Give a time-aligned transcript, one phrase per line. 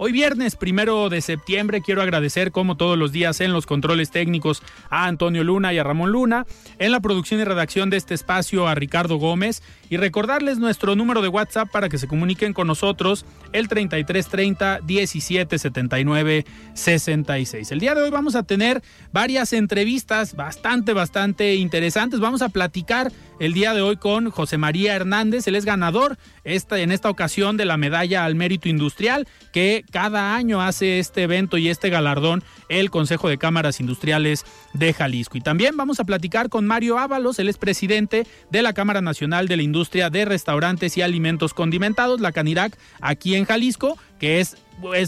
[0.00, 4.62] Hoy viernes, primero de septiembre, quiero agradecer como todos los días en los controles técnicos
[4.90, 6.46] a Antonio Luna y a Ramón Luna,
[6.78, 9.60] en la producción y redacción de este espacio a Ricardo Gómez
[9.90, 16.44] y recordarles nuestro número de WhatsApp para que se comuniquen con nosotros, el 3330 1779
[16.74, 17.72] 66.
[17.72, 22.20] El día de hoy vamos a tener varias entrevistas bastante, bastante interesantes.
[22.20, 23.10] Vamos a platicar
[23.40, 27.56] el día de hoy con José María Hernández, él es ganador esta, en esta ocasión
[27.56, 32.42] de la medalla al mérito industrial que cada año hace este evento y este galardón
[32.68, 35.38] el Consejo de Cámaras Industriales de Jalisco.
[35.38, 39.48] Y también vamos a platicar con Mario Ábalos, él es presidente de la Cámara Nacional
[39.48, 44.56] de la Industria de Restaurantes y Alimentos Condimentados, la CANIRAC, aquí en Jalisco, que es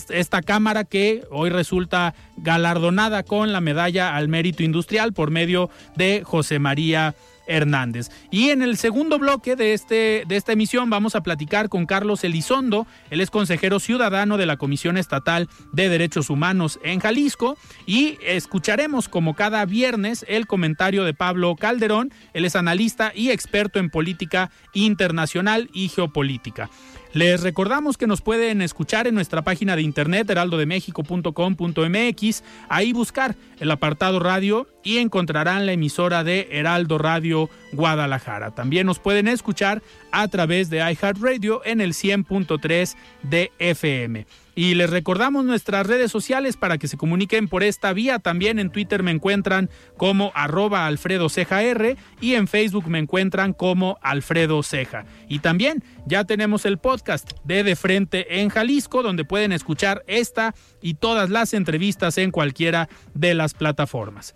[0.08, 6.22] esta cámara que hoy resulta galardonada con la medalla al mérito industrial por medio de
[6.24, 7.14] José María
[7.50, 8.10] Hernández.
[8.30, 12.24] Y en el segundo bloque de, este, de esta emisión vamos a platicar con Carlos
[12.24, 18.18] Elizondo, él es consejero ciudadano de la Comisión Estatal de Derechos Humanos en Jalisco y
[18.24, 23.90] escucharemos como cada viernes el comentario de Pablo Calderón, él es analista y experto en
[23.90, 26.70] política internacional y geopolítica.
[27.12, 33.72] Les recordamos que nos pueden escuchar en nuestra página de internet heraldodemexico.com.mx, ahí buscar el
[33.72, 38.52] apartado radio y encontrarán la emisora de Heraldo Radio Guadalajara.
[38.52, 39.82] También nos pueden escuchar
[40.12, 42.94] a través de iHeartRadio en el 100.3
[43.24, 44.24] de FM.
[44.54, 48.18] Y les recordamos nuestras redes sociales para que se comuniquen por esta vía.
[48.18, 51.60] También en Twitter me encuentran como arroba Alfredo Ceja
[52.20, 55.04] y en Facebook me encuentran como Alfredo Ceja.
[55.28, 60.54] Y también ya tenemos el podcast de De Frente en Jalisco, donde pueden escuchar esta
[60.80, 64.34] y todas las entrevistas en cualquiera de las plataformas.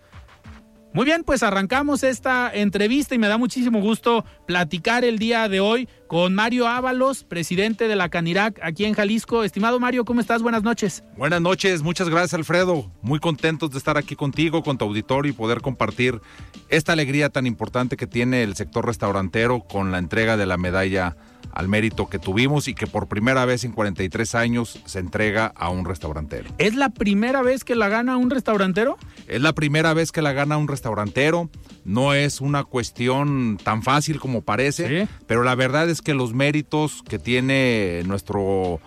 [0.94, 5.58] Muy bien, pues arrancamos esta entrevista y me da muchísimo gusto platicar el día de
[5.58, 9.44] hoy con Mario Ábalos, presidente de la Canirac aquí en Jalisco.
[9.44, 10.42] Estimado Mario, ¿cómo estás?
[10.42, 11.04] Buenas noches.
[11.16, 12.90] Buenas noches, muchas gracias Alfredo.
[13.02, 16.20] Muy contentos de estar aquí contigo, con tu auditorio y poder compartir
[16.68, 21.16] esta alegría tan importante que tiene el sector restaurantero con la entrega de la medalla
[21.54, 25.70] al mérito que tuvimos y que por primera vez en 43 años se entrega a
[25.70, 26.50] un restaurantero.
[26.58, 28.98] ¿Es la primera vez que la gana un restaurantero?
[29.28, 31.50] Es la primera vez que la gana un restaurantero.
[31.84, 37.02] No es una cuestión tan fácil como parece, pero la verdad es que los méritos
[37.08, 38.80] que tiene nuestro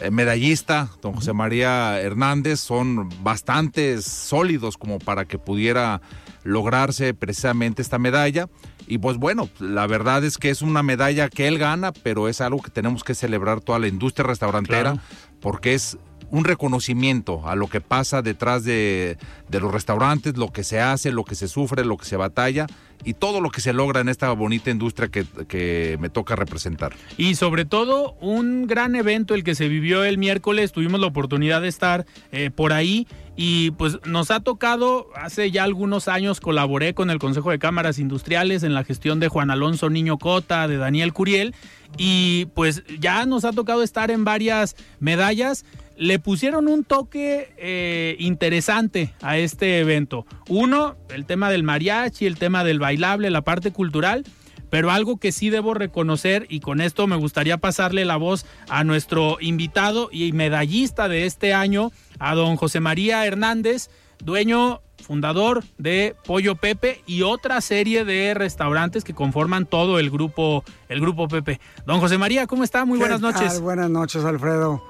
[0.00, 6.00] eh, medallista, don José María Hernández, son bastante sólidos como para que pudiera
[6.44, 8.48] lograrse precisamente esta medalla.
[8.86, 12.40] Y pues bueno, la verdad es que es una medalla que él gana, pero es
[12.40, 15.02] algo que tenemos que celebrar toda la industria restaurantera,
[15.40, 15.98] porque es
[16.30, 19.18] un reconocimiento a lo que pasa detrás de,
[19.48, 22.66] de, los restaurantes, lo que se hace, lo que se sufre, lo que se batalla
[23.04, 26.94] y todo lo que se logra en esta bonita industria que, que me toca representar.
[27.16, 31.62] Y sobre todo un gran evento el que se vivió el miércoles, tuvimos la oportunidad
[31.62, 36.94] de estar eh, por ahí y pues nos ha tocado, hace ya algunos años colaboré
[36.94, 40.76] con el Consejo de Cámaras Industriales en la gestión de Juan Alonso Niño Cota, de
[40.76, 41.54] Daniel Curiel
[41.96, 45.64] y pues ya nos ha tocado estar en varias medallas
[45.96, 50.26] le pusieron un toque eh, interesante a este evento.
[50.48, 54.24] Uno, el tema del mariachi, el tema del bailable, la parte cultural,
[54.68, 58.84] pero algo que sí debo reconocer y con esto me gustaría pasarle la voz a
[58.84, 63.88] nuestro invitado y medallista de este año, a don José María Hernández,
[64.22, 70.64] dueño fundador de Pollo Pepe y otra serie de restaurantes que conforman todo el grupo
[70.88, 71.60] el grupo Pepe.
[71.86, 72.84] Don José María, ¿cómo está?
[72.84, 73.58] Muy buenas noches.
[73.60, 74.82] Buenas noches, Alfredo.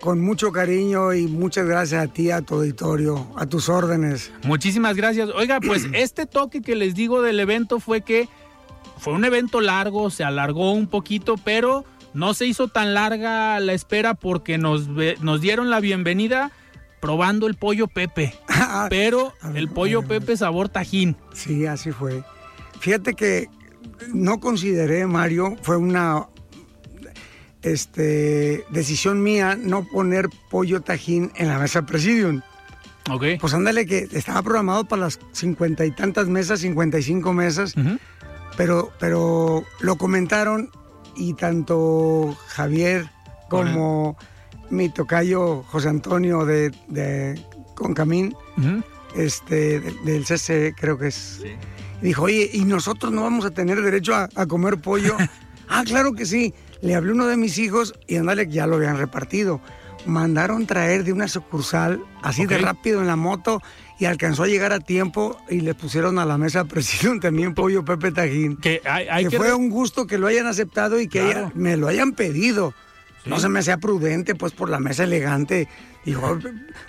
[0.00, 4.30] Con mucho cariño y muchas gracias a ti, a tu auditorio, a tus órdenes.
[4.44, 5.30] Muchísimas gracias.
[5.34, 8.28] Oiga, pues este toque que les digo del evento fue que
[8.98, 11.84] fue un evento largo, se alargó un poquito, pero
[12.14, 16.50] no se hizo tan larga la espera porque nos, nos dieron la bienvenida
[17.00, 18.34] probando el pollo Pepe.
[18.68, 21.16] Ah, pero el pollo Pepe sabor tajín.
[21.32, 22.24] Sí, así fue.
[22.80, 23.48] Fíjate que
[24.12, 26.26] no consideré, Mario, fue una
[27.62, 32.42] este, decisión mía no poner pollo tajín en la mesa Presidium.
[33.10, 33.24] Ok.
[33.40, 37.74] Pues ándale que estaba programado para las cincuenta y tantas mesas, cincuenta y cinco mesas,
[38.56, 40.70] pero, pero lo comentaron
[41.16, 43.08] y tanto Javier
[43.48, 44.16] como
[44.70, 47.40] mi tocayo José Antonio de, de
[47.74, 48.34] Concamín,
[49.14, 51.42] este, del CC creo que es,
[52.02, 55.16] dijo, oye, ¿y nosotros no vamos a tener derecho a, a comer pollo?
[55.68, 56.52] ah, claro que sí.
[56.80, 59.60] Le hablé a uno de mis hijos y andale, ya lo habían repartido.
[60.04, 63.60] Mandaron traer de una sucursal así de rápido en la moto
[63.98, 67.84] y alcanzó a llegar a tiempo y le pusieron a la mesa presión también pollo
[67.84, 68.56] Pepe Tajín.
[68.56, 72.74] Que, hay, fue un gusto que lo hayan aceptado y que me lo hayan pedido.
[73.24, 75.68] No se me hacía prudente, pues por la mesa elegante,
[76.04, 76.14] y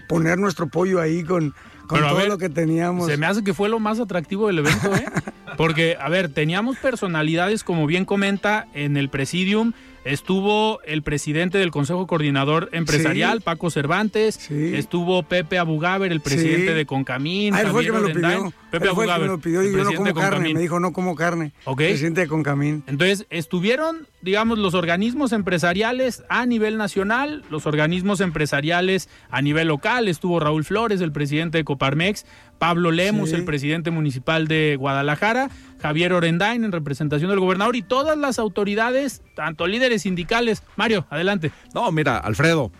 [0.07, 1.55] poner nuestro pollo ahí con,
[1.87, 3.07] con todo lo que teníamos.
[3.07, 5.05] Se me hace que fue lo más atractivo del evento, ¿eh?
[5.57, 9.73] Porque, a ver, teníamos personalidades, como bien comenta, en el Presidium.
[10.07, 14.49] Estuvo el presidente del Consejo Coordinador Empresarial, Paco Cervantes.
[14.49, 17.53] Estuvo Pepe Abugaber, el presidente de Concamín.
[17.53, 18.53] Ah, fue que me lo pidió.
[18.71, 19.21] Pepe Abugaber.
[19.21, 20.53] me lo pidió y yo no como carne.
[20.53, 21.51] Me dijo, no como carne.
[21.65, 21.79] Ok.
[21.79, 22.83] Presidente de Concamín.
[22.87, 30.07] Entonces, estuvieron, digamos, los organismos empresariales a nivel nacional, los organismos empresariales a nivel local.
[30.07, 32.25] Estuvo Raúl Flores, el presidente de Coparmex.
[32.59, 38.17] Pablo Lemos, el presidente municipal de Guadalajara, Javier Orendain en representación del gobernador y todas
[38.17, 40.63] las autoridades, tanto líderes sindicales.
[40.75, 41.51] Mario, adelante.
[41.73, 42.71] No, mira, Alfredo,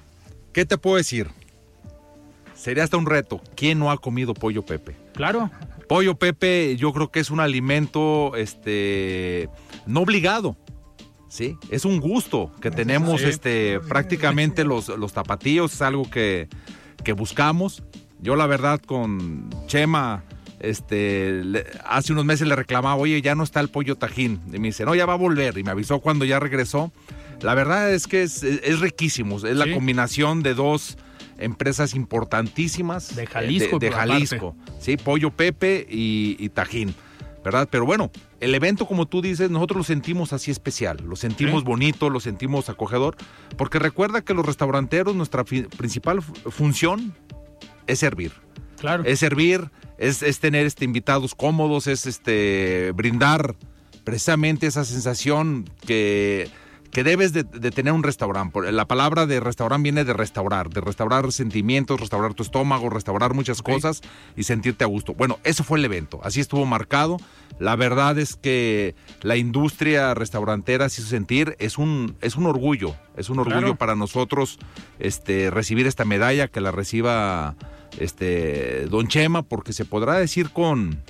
[0.53, 1.27] ¿qué te puedo decir?
[2.55, 3.41] Sería hasta un reto.
[3.55, 4.95] ¿Quién no ha comido pollo Pepe?
[5.13, 5.51] Claro.
[5.88, 9.49] Pollo Pepe, yo creo que es un alimento este
[9.85, 10.57] no obligado.
[11.29, 16.47] Sí, es un gusto que tenemos este prácticamente los, los tapatíos, es algo que,
[17.03, 17.83] que buscamos
[18.19, 20.23] yo la verdad con Chema,
[20.59, 21.44] este,
[21.86, 24.42] hace unos meses le reclamaba, oye, ya no está el pollo tajín.
[24.51, 25.57] Y me dice, no, ya va a volver.
[25.57, 26.92] Y me avisó cuando ya regresó.
[27.42, 29.38] La verdad es que es, riquísimo.
[29.38, 30.98] Es la combinación de dos
[31.38, 33.15] empresas importantísimas.
[33.15, 33.77] De Jalisco.
[33.77, 34.56] De, Jalisco.
[34.80, 36.95] Sí, pollo Pepe y, Tajín.
[37.44, 37.69] ¿Verdad?
[37.71, 38.12] Pero bueno,
[38.42, 42.68] el evento, como tú dices, nosotros lo sentimos así especial, lo sentimos bonito, lo sentimos
[42.68, 43.15] acogedor,
[43.56, 47.13] porque recuerda que los restauranteros, nuestra principal función
[47.86, 48.33] es servir.
[48.80, 49.04] Claro.
[49.06, 53.55] Es servir, es, tener este, invitados cómodos, es este, brindar
[54.03, 56.49] precisamente esa sensación que,
[56.91, 58.71] que debes de, tener un restaurante.
[58.71, 63.61] La palabra de restaurante viene de restaurar, de restaurar sentimientos, restaurar tu estómago, restaurar muchas
[63.61, 64.01] cosas
[64.35, 65.13] y sentirte a gusto.
[65.13, 67.17] Bueno, eso fue el evento, así estuvo marcado.
[67.59, 73.29] La verdad es que la industria restaurantera, si sentir, es un, es un orgullo, es
[73.29, 74.59] un orgullo para nosotros
[74.99, 77.55] este, recibir esta medalla, que la reciba
[77.97, 81.01] este, Don Chema, porque se podrá decir con,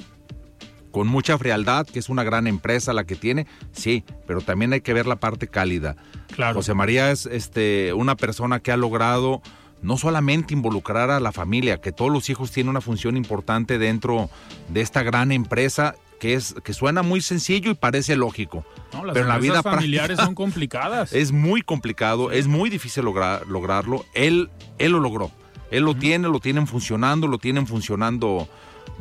[0.92, 4.82] con mucha frialdad que es una gran empresa la que tiene, sí, pero también hay
[4.82, 5.96] que ver la parte cálida.
[6.36, 6.56] Claro.
[6.56, 9.42] José María es este, una persona que ha logrado
[9.82, 14.30] no solamente involucrar a la familia, que todos los hijos tienen una función importante dentro
[14.70, 18.66] de esta gran empresa que es que suena muy sencillo y parece lógico.
[18.92, 21.14] pero en la vida familiares son complicadas.
[21.14, 24.06] Es muy complicado, es muy difícil lograr, lograrlo.
[24.14, 25.32] Él, él lo logró.
[25.72, 28.48] Él lo tiene, lo tienen funcionando, lo tienen funcionando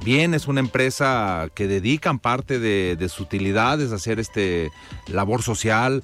[0.04, 0.34] bien.
[0.34, 4.70] Es una empresa que dedican parte de, sus utilidades a hacer este
[5.08, 6.02] labor social.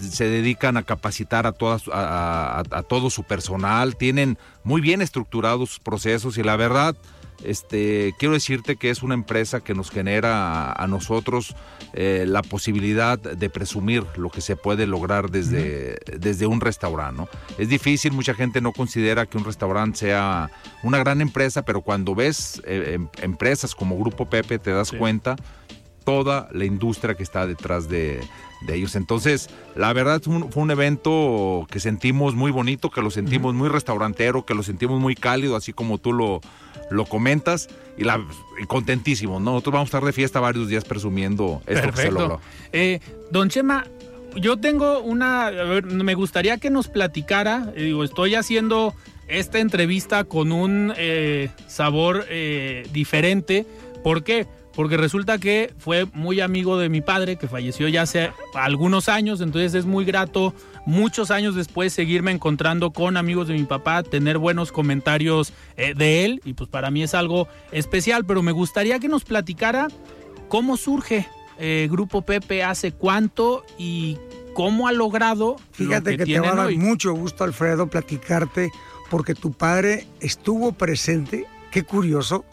[0.00, 3.96] Se dedican a capacitar a, todas, a, a todo su personal.
[3.96, 6.96] Tienen muy bien estructurados sus procesos y la verdad
[7.42, 11.56] este, quiero decirte que es una empresa que nos genera a, nosotros
[11.92, 17.24] eh, la posibilidad de presumir lo que se puede lograr desde, desde un restaurante.
[17.58, 20.50] Es difícil, mucha gente no considera que un restaurante sea
[20.82, 25.36] una gran empresa, pero cuando ves eh, em, empresas como Grupo Pepe te das cuenta
[26.04, 28.20] toda la industria que está detrás de,
[28.72, 28.96] ellos.
[28.96, 34.44] Entonces, la verdad fue un, evento que sentimos muy bonito, que lo sentimos muy restaurantero,
[34.44, 36.40] que lo sentimos muy cálido, así como tú lo,
[36.90, 37.68] lo comentas
[37.98, 38.24] y, la,
[38.66, 39.52] contentísimo, ¿no?
[39.52, 42.40] Nosotros vamos a estar de fiesta varios días presumiendo esto que se logró.
[42.72, 43.86] Eh, don Chema,
[44.36, 45.50] yo tengo una,
[45.82, 48.94] me gustaría que nos platicara, eh, digo, estoy haciendo
[49.28, 52.26] esta entrevista con un eh, sabor
[52.92, 53.66] diferente,
[54.02, 54.46] ¿por qué?
[54.74, 59.40] Porque resulta que fue muy amigo de mi padre, que falleció ya hace algunos años,
[59.40, 60.54] entonces es muy grato
[60.86, 66.24] muchos años después seguirme encontrando con amigos de mi papá, tener buenos comentarios eh, de
[66.24, 69.88] él, y pues para mí es algo especial, pero me gustaría que nos platicara
[70.48, 71.28] cómo surge
[71.58, 74.18] eh, Grupo Pepe, hace cuánto y
[74.54, 75.56] cómo ha logrado.
[75.72, 78.70] Fíjate que, te va a dar mucho gusto, Alfredo, platicarte,
[79.10, 82.44] porque tu padre estuvo presente, qué curioso,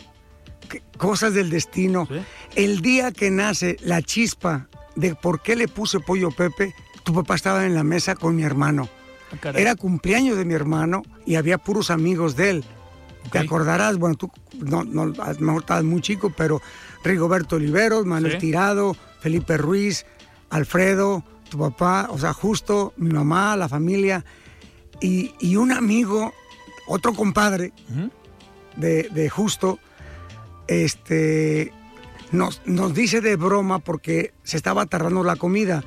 [0.97, 2.07] cosas del destino.
[2.55, 7.35] El día que nace la chispa de por qué le puse pollo Pepe, tu papá
[7.35, 8.89] estaba en la mesa con mi hermano.
[9.43, 12.63] Ah, Era cumpleaños de mi hermano y había puros amigos de él.
[13.31, 16.61] Te acordarás, bueno, tú no, no, a lo mejor estabas muy chico, pero
[17.03, 20.05] Rigoberto Oliveros, Manuel Tirado, Felipe Ruiz,
[20.49, 24.25] Alfredo, tu papá, o sea, justo mi mamá, la familia
[24.99, 26.33] y, un amigo,
[26.87, 27.73] otro compadre
[28.75, 29.79] de, de, justo,
[30.71, 31.73] este,
[32.31, 35.83] nos, nos dice de broma porque se estaba tardando la comida.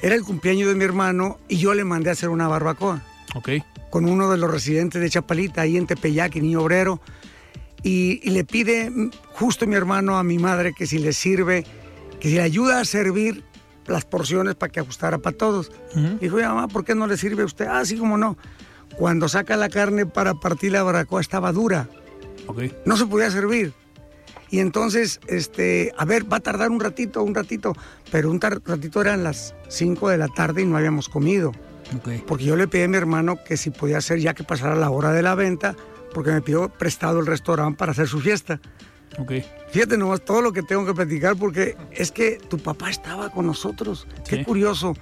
[0.00, 3.02] Era el cumpleaños de mi hermano y yo le mandé a hacer una barbacoa.
[3.34, 3.50] Ok.
[3.90, 7.00] Con uno de los residentes de Chapalita, ahí en Tepeyac, niño obrero.
[7.82, 8.92] Y, le pide
[9.32, 11.64] justo mi hermano a mi madre que si le sirve,
[12.20, 13.44] que si le ayuda a servir
[13.86, 15.72] las porciones para que ajustara para todos.
[16.20, 17.66] Dijo, mamá, ¿por qué no le sirve a usted?
[17.68, 18.36] Ah, sí, como no.
[18.96, 21.88] Cuando saca la carne para partir la barbacoa estaba dura.
[22.46, 22.74] Okay.
[22.84, 23.72] No se podía servir.
[24.50, 27.74] Y entonces, este, a ver, va a tardar un ratito, un ratito,
[28.10, 31.52] pero un ratito eran las 5 de la tarde y no habíamos comido.
[32.26, 34.90] Porque yo le pedí a mi hermano que si podía hacer ya que pasara la
[34.90, 35.74] hora de la venta,
[36.12, 38.60] porque me pidió prestado el restaurante para hacer su fiesta.
[39.18, 39.44] Okay.
[39.70, 43.46] Fíjate nomás todo lo que tengo que platicar porque es que tu papá estaba con
[43.46, 44.06] nosotros.
[44.28, 44.94] Qué curioso.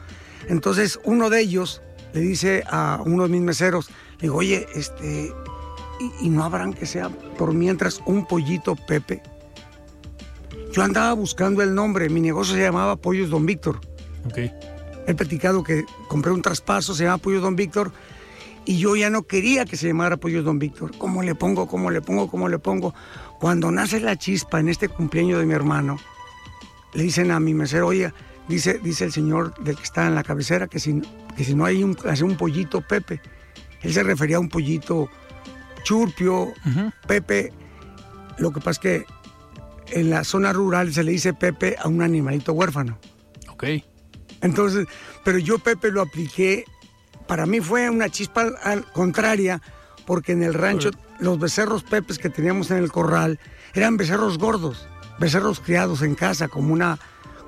[0.49, 5.33] Entonces uno de ellos le dice a uno de mis meseros, le digo, oye, este,
[6.00, 9.23] ¿y, y no habrán que sea por mientras un pollito Pepe?
[10.73, 13.81] Yo andaba buscando el nombre, mi negocio se llamaba Pollos Don Víctor.
[14.27, 14.39] Ok.
[15.07, 17.93] He platicado que compré un traspaso, se llama Pollos Don Víctor,
[18.65, 20.97] y yo ya no quería que se llamara Pollos Don Víctor.
[20.99, 22.95] ¿Cómo le pongo, cómo le pongo, cómo le pongo?
[23.39, 25.99] Cuando nace la chispa en este cumpleaños de mi hermano,
[26.93, 28.13] le dicen a mi mesero, oye,
[28.49, 31.01] dice, dice el señor del que está en la cabecera que si,
[31.37, 33.21] que si no hay un, hace un pollito Pepe.
[33.83, 35.09] Él se refería a un pollito
[35.85, 36.53] churpio,
[37.07, 37.53] Pepe.
[38.39, 39.07] Lo que pasa es que
[39.90, 42.99] en la zona rural se le dice Pepe a un animalito huérfano.
[43.49, 43.64] Ok.
[44.43, 44.87] Entonces,
[45.25, 46.64] pero yo Pepe lo apliqué,
[47.26, 48.52] para mí fue una chispa
[48.93, 49.61] contraria,
[50.05, 53.40] porque en el rancho los becerros Pepes que teníamos en el corral
[53.75, 54.88] eran becerros gordos,
[55.19, 56.99] becerros criados en casa como una,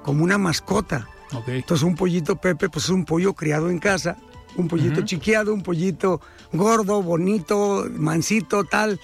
[0.03, 1.09] como una mascota.
[1.33, 1.59] Okay.
[1.59, 4.17] Entonces un pollito Pepe pues es un pollo criado en casa,
[4.57, 6.21] un pollito chiqueado, un pollito
[6.53, 8.99] gordo, bonito, mansito, tal.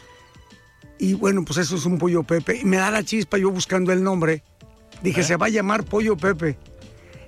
[0.99, 2.59] Y bueno, pues eso es un pollo Pepe.
[2.61, 4.43] Y me da la chispa yo buscando el nombre.
[5.03, 6.57] Dije, se va a llamar pollo Pepe.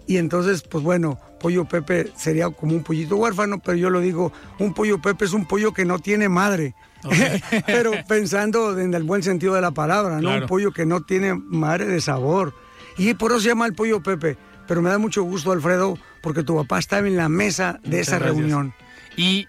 [0.07, 4.33] Y entonces, pues bueno, pollo Pepe sería como un pollito huérfano, pero yo lo digo,
[4.59, 6.75] un pollo Pepe es un pollo que no tiene madre.
[7.67, 10.35] pero pensando en el buen sentido de la palabra, ¿no?
[10.35, 12.55] Un pollo que no tiene madre de sabor.
[12.97, 14.39] Y por eso se llama el pollo Pepe.
[14.67, 18.19] Pero me da mucho gusto, Alfredo, porque tu papá estaba en la mesa de esa
[18.19, 18.75] reunión.
[19.17, 19.47] ¿Y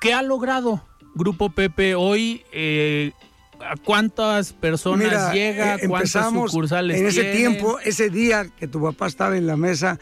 [0.00, 2.44] qué ha logrado Grupo Pepe hoy?
[2.52, 3.12] Eh,
[3.60, 5.76] ¿A cuántas personas llega?
[5.76, 9.98] Eh, ¿Cuántas sucursales En ese tiempo, ese día que tu papá estaba en la mesa,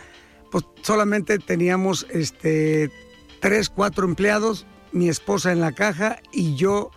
[0.50, 2.90] pues solamente teníamos este
[3.40, 6.90] tres, cuatro empleados, mi esposa en la caja y yo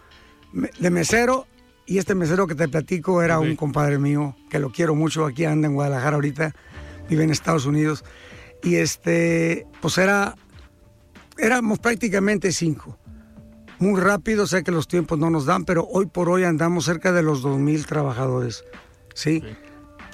[0.53, 1.47] de mesero.
[1.87, 5.45] Y este mesero que te platico era un compadre mío, que lo quiero mucho, aquí
[5.45, 6.55] anda en Guadalajara ahorita,
[7.07, 8.03] vive en Estados Unidos.
[8.63, 10.35] Y este, pues era,
[11.37, 12.97] éramos prácticamente cinco
[13.79, 17.11] muy rápido, sé que los tiempos no nos dan, pero hoy por hoy andamos cerca
[17.11, 18.63] de los 2.000 trabajadores.
[19.13, 19.43] ¿sí?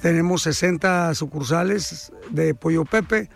[0.02, 3.30] Tenemos 60 sucursales de Pollo Pepe,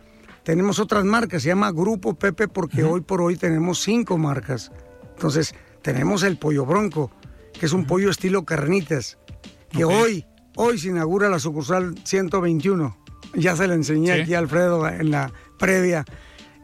[0.44, 4.72] tenemos otras marcas, se llama Grupo Pepe porque hoy por hoy tenemos cinco marcas.
[5.16, 7.12] Entonces, tenemos el Pollo Bronco,
[7.54, 9.18] que es un pollo estilo carnitas,
[9.70, 12.98] que hoy, hoy se inaugura la sucursal 121.
[13.36, 16.06] Ya se la enseñé aquí a Alfredo en la previa.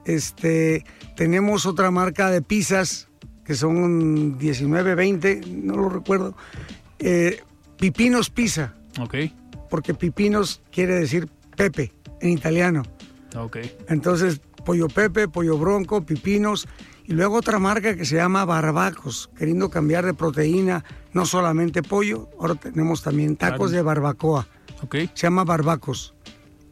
[0.05, 0.83] Este,
[1.15, 3.10] tenemos otra marca de pizzas
[3.45, 6.35] que son 19, 20, no lo recuerdo.
[6.99, 7.41] Eh,
[7.77, 8.73] Pipinos Pizza.
[8.99, 9.15] Ok.
[9.69, 12.83] Porque Pipinos quiere decir Pepe en italiano.
[13.35, 13.57] Ok.
[13.87, 16.67] Entonces, pollo Pepe, pollo bronco, Pipinos.
[17.05, 22.29] Y luego otra marca que se llama Barbacos, queriendo cambiar de proteína, no solamente pollo,
[22.39, 24.47] ahora tenemos también tacos de barbacoa.
[24.83, 24.95] Ok.
[25.13, 26.13] Se llama Barbacos.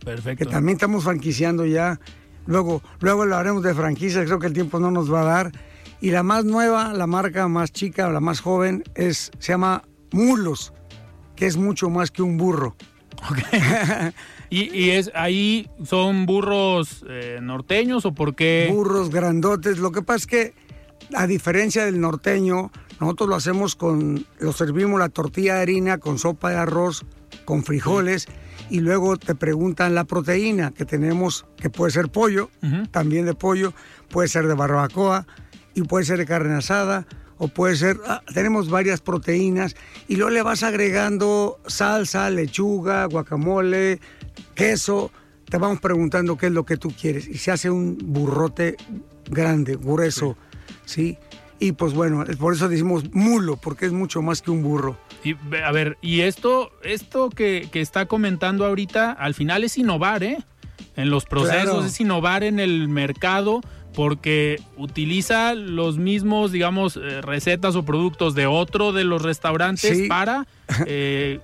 [0.03, 0.45] Perfecto.
[0.45, 1.99] Que también estamos franquiciando ya.
[2.45, 5.51] Luego, luego lo haremos de franquicia, creo que el tiempo no nos va a dar.
[6.01, 10.73] Y la más nueva, la marca más chica, la más joven, es, se llama Mulos,
[11.35, 12.75] que es mucho más que un burro.
[14.49, 18.69] ¿Y, es ahí son burros eh, norteños o por qué?
[18.71, 19.77] Burros grandotes.
[19.77, 20.53] Lo que pasa es que,
[21.13, 26.17] a diferencia del norteño, nosotros lo hacemos con, lo servimos la tortilla de harina con
[26.17, 27.05] sopa de arroz,
[27.45, 28.27] con frijoles,
[28.69, 32.49] y luego te preguntan la proteína que tenemos, que puede ser pollo,
[32.91, 33.73] también de pollo,
[34.09, 35.25] puede ser de barbacoa,
[35.79, 37.05] y puede ser de carne asada,
[37.37, 39.75] o puede ser, ah, tenemos varias proteínas
[40.07, 43.99] y luego le vas agregando salsa, lechuga, guacamole,
[44.55, 45.11] queso,
[45.45, 48.75] te vamos preguntando qué es lo que tú quieres y se hace un burrote
[49.29, 50.35] grande, grueso,
[50.85, 51.17] ¿sí?
[51.59, 54.97] Y pues bueno, por eso decimos mulo, porque es mucho más que un burro.
[55.23, 60.37] Y, a ver, y esto, esto que, está comentando ahorita, al final es innovar, ¿eh?
[60.95, 63.61] En los procesos, es innovar en el mercado
[63.93, 70.45] porque utiliza los mismos, digamos, eh, recetas o productos de otro de los restaurantes para
[70.85, 71.39] eh,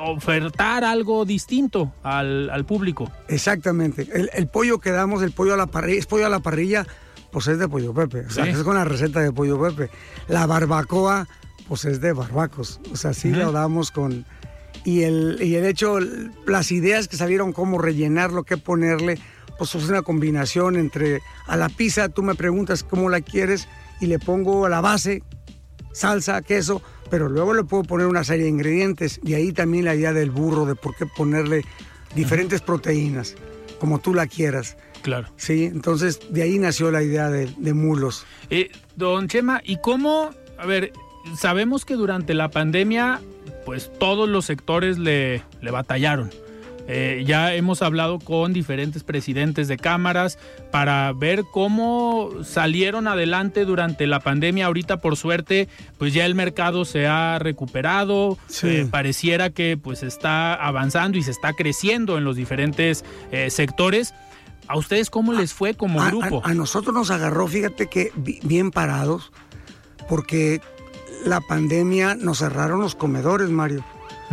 [0.00, 3.10] ofertar algo distinto al, público.
[3.28, 4.06] Exactamente.
[4.32, 6.86] El, pollo que damos, el pollo a la parrilla, es pollo a la parrilla,
[7.30, 8.20] pues es de pollo Pepe.
[8.20, 9.90] O sea, es con la receta de pollo Pepe.
[10.28, 11.26] La barbacoa,
[11.68, 12.80] pues es de barbacos.
[12.92, 14.24] O sea, sí lo damos con...
[14.84, 15.98] Y el, y el hecho,
[16.46, 19.18] las ideas que salieron, cómo rellenarlo, qué ponerle,
[19.58, 23.68] pues es una combinación entre a la pizza, tú me preguntas cómo la quieres
[24.00, 25.22] y le pongo a la base,
[25.92, 29.94] salsa, queso, pero luego le puedo poner una serie de ingredientes y ahí también la
[29.94, 31.64] idea del burro, de por qué ponerle
[32.14, 33.34] diferentes proteínas,
[33.78, 34.76] como tú la quieras.
[35.02, 35.28] Claro.
[35.36, 38.26] Sí, entonces de ahí nació la idea de, mulos.
[38.50, 40.92] Eh, don Chema, ¿y cómo, a ver,
[41.38, 43.20] sabemos que durante la pandemia,
[43.64, 46.30] pues todos los sectores le, le batallaron.
[46.88, 50.38] Eh, ya hemos hablado con diferentes presidentes de cámaras
[50.70, 54.66] para ver cómo salieron adelante durante la pandemia.
[54.66, 58.38] Ahorita, por suerte, pues ya el mercado se ha recuperado.
[58.62, 64.14] Eh, pareciera que pues está avanzando y se está creciendo en los diferentes eh, sectores.
[64.68, 66.42] ¿A ustedes cómo les fue como grupo?
[66.44, 69.30] A, nosotros nos agarró, fíjate que bien parados,
[70.08, 70.60] porque
[71.24, 73.84] la pandemia nos cerraron los comedores, Mario.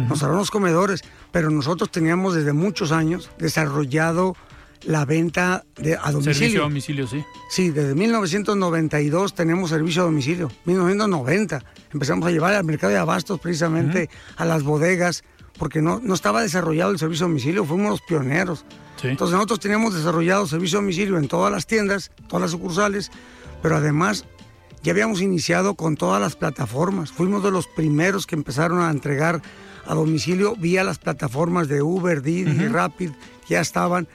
[0.09, 1.03] Nos cerraron los comedores
[1.33, 4.37] pero nosotros teníamos desde muchos años desarrollado
[4.83, 6.33] la venta de, a domicilio.
[6.33, 7.25] Servicio a domicilio, sí.
[7.49, 10.51] Sí, desde 1992 tenemos servicio a domicilio.
[10.65, 15.23] 1990 empezamos a llevar al mercado de abastos precisamente a las bodegas
[15.57, 18.63] porque no, no estaba desarrollado el servicio a domicilio, fuimos los pioneros.
[19.01, 23.11] Entonces nosotros teníamos desarrollado servicio a domicilio en todas las tiendas, todas las sucursales,
[23.63, 24.25] pero además
[24.83, 27.11] ya habíamos iniciado con todas las plataformas.
[27.11, 29.41] Fuimos de los primeros que empezaron a entregar
[29.85, 33.11] a domicilio vía las plataformas de Uber, Didi, Rapid,
[33.47, 34.07] que ya estaban.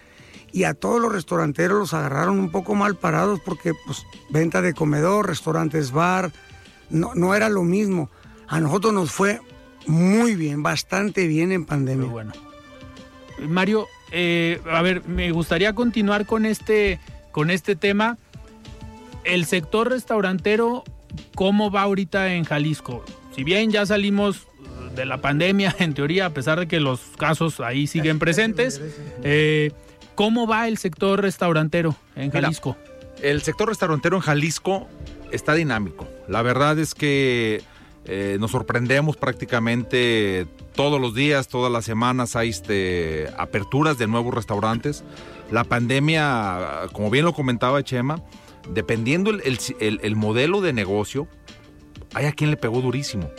[0.50, 4.72] Y a todos los restauranteros los agarraron un poco mal parados porque pues venta de
[4.72, 6.32] comedor, restaurantes bar,
[6.90, 8.10] no, no era lo mismo.
[8.46, 9.40] A nosotros nos fue
[9.86, 12.08] muy bien, bastante bien en pandemia.
[12.08, 12.32] bueno.
[13.46, 16.98] Mario, eh, a ver, me gustaría continuar con este,
[17.30, 18.18] con este tema.
[19.24, 20.82] El sector restaurantero,
[21.34, 23.04] ¿cómo va ahorita en Jalisco?
[23.36, 24.47] Si bien ya salimos
[24.98, 28.82] de la pandemia, en teoría, a pesar de que los casos ahí siguen presentes.
[29.22, 29.70] Eh,
[30.14, 32.76] ¿Cómo va el sector restaurantero en Jalisco?
[33.22, 34.88] el sector restaurantero en Jalisco
[35.32, 36.06] está dinámico.
[36.28, 37.62] La verdad es que
[38.04, 44.34] eh, nos sorprendemos prácticamente todos los días, todas las semanas hay este, aperturas de nuevos
[44.34, 45.04] restaurantes.
[45.50, 48.22] La pandemia, como bien lo comentaba Chema,
[48.72, 51.28] dependiendo el modelo de negocio,
[52.14, 53.30] hay a quien le pegó durísimo.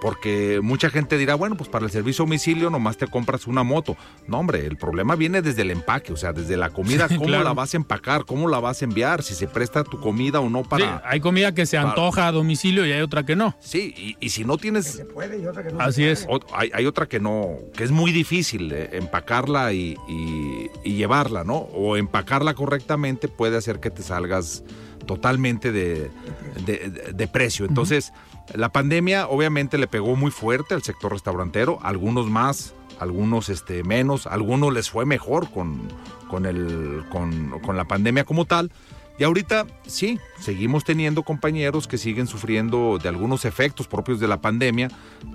[0.00, 3.62] Porque mucha gente dirá, bueno, pues para el servicio a domicilio nomás te compras una
[3.62, 3.96] moto.
[4.26, 7.52] No, hombre, el problema viene desde el empaque, o sea, desde la comida, cómo la
[7.52, 10.62] vas a empacar, cómo la vas a enviar, si se presta tu comida o no
[10.62, 10.84] para...
[10.84, 13.56] Sí, hay comida que se antoja a domicilio y hay otra que no.
[13.60, 14.86] Sí, y, si no tienes...
[14.86, 15.80] se puede y otra que no.
[15.80, 16.26] Así es.
[16.52, 21.56] hay, otra que no, que es muy difícil eh, empacarla y, y llevarla, ¿no?
[21.56, 24.64] O empacarla correctamente puede hacer que te salgas
[25.04, 26.10] totalmente de,
[27.12, 27.66] de, precio.
[27.66, 28.12] Entonces,
[28.54, 34.26] la pandemia obviamente le pegó muy fuerte al sector restaurantero, algunos más, algunos este, menos,
[34.26, 35.80] algunos les fue mejor con,
[36.28, 38.70] con, el, con, con la pandemia como tal.
[39.16, 44.40] Y ahorita sí, seguimos teniendo compañeros que siguen sufriendo de algunos efectos propios de la
[44.40, 44.88] pandemia,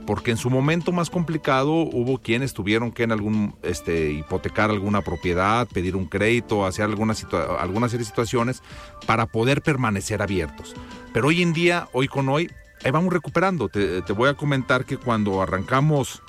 [0.05, 5.01] porque en su momento más complicado hubo quienes tuvieron que en algún este, hipotecar alguna
[5.01, 7.13] propiedad, pedir un crédito, hacer alguna,
[7.57, 8.61] alguna serie de situaciones
[9.07, 10.75] para poder permanecer abiertos.
[11.13, 12.51] Pero hoy en día, hoy con hoy,
[12.83, 13.69] ahí vamos recuperando.
[13.69, 16.21] Te, te voy a comentar que cuando arrancamos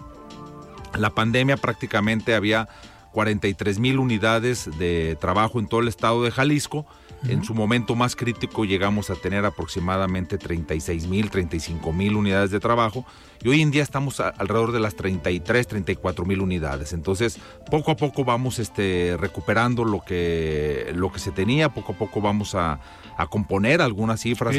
[0.96, 2.68] la pandemia prácticamente había
[3.12, 6.86] 43 mil unidades de trabajo en todo el estado de Jalisco
[7.28, 12.60] En su momento más crítico llegamos a tener aproximadamente 36 mil, 35 mil unidades de
[12.60, 13.04] trabajo
[13.42, 16.92] y hoy en día estamos alrededor de las 33, 34 mil unidades.
[16.94, 17.38] Entonces,
[17.70, 22.20] poco a poco vamos este, recuperando lo que, lo que se tenía, poco a poco
[22.20, 22.80] vamos a,
[23.28, 24.56] componer algunas cifras,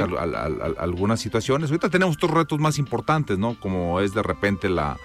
[0.77, 1.71] algunas situaciones.
[1.71, 3.59] Ahorita tenemos otros retos más importantes, ¿no?
[3.59, 4.97] Como es de repente la,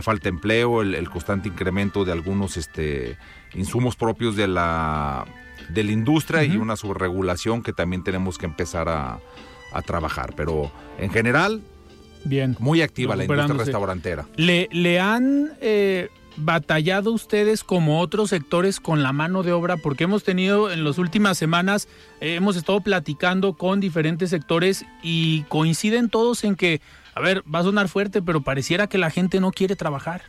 [0.00, 3.18] falta de empleo, el, constante incremento de algunos este,
[3.54, 5.26] insumos propios de la
[5.72, 9.20] de la industria y una subregulación que también tenemos que empezar a,
[9.86, 10.34] trabajar.
[10.36, 11.62] Pero en general,
[12.24, 12.56] Bien.
[12.58, 14.26] muy activa la industria restaurantera.
[14.36, 19.78] ¿Le, le han eh, batallado ustedes como otros sectores con la mano de obra?
[19.78, 21.88] Porque hemos tenido en las últimas semanas,
[22.20, 26.82] eh, hemos estado platicando con diferentes sectores y coinciden todos en que,
[27.14, 30.22] a ver, va a sonar fuerte, pero pareciera que la gente no quiere trabajar.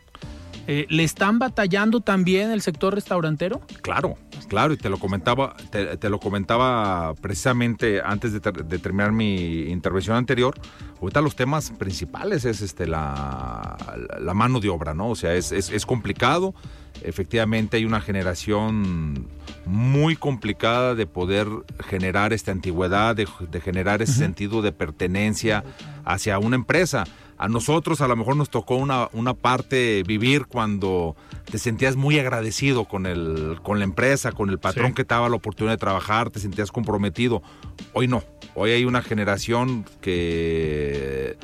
[0.65, 3.61] Eh, ¿Le están batallando también el sector restaurantero?
[3.81, 10.15] Claro, claro, y te lo comentaba, te, lo comentaba precisamente antes de, terminar mi intervención
[10.15, 10.55] anterior.
[11.01, 13.75] Ahorita los temas principales es este la,
[14.21, 15.09] la mano de obra, ¿no?
[15.09, 16.53] O sea, es, es, complicado.
[17.01, 19.27] Efectivamente hay una generación
[19.65, 21.47] muy complicada de poder
[21.85, 23.27] generar esta antigüedad, de,
[23.61, 25.65] generar ese sentido de pertenencia
[26.05, 27.03] hacia una empresa.
[27.43, 32.17] A nosotros a lo mejor nos tocó una, una parte vivir cuando te sentías muy
[32.17, 35.77] agradecido con, el, con la empresa, con el patrón que te daba la oportunidad de
[35.77, 37.43] trabajar, te sentías comprometido.
[37.91, 38.23] Hoy no.
[38.55, 41.35] Hoy hay una generación que,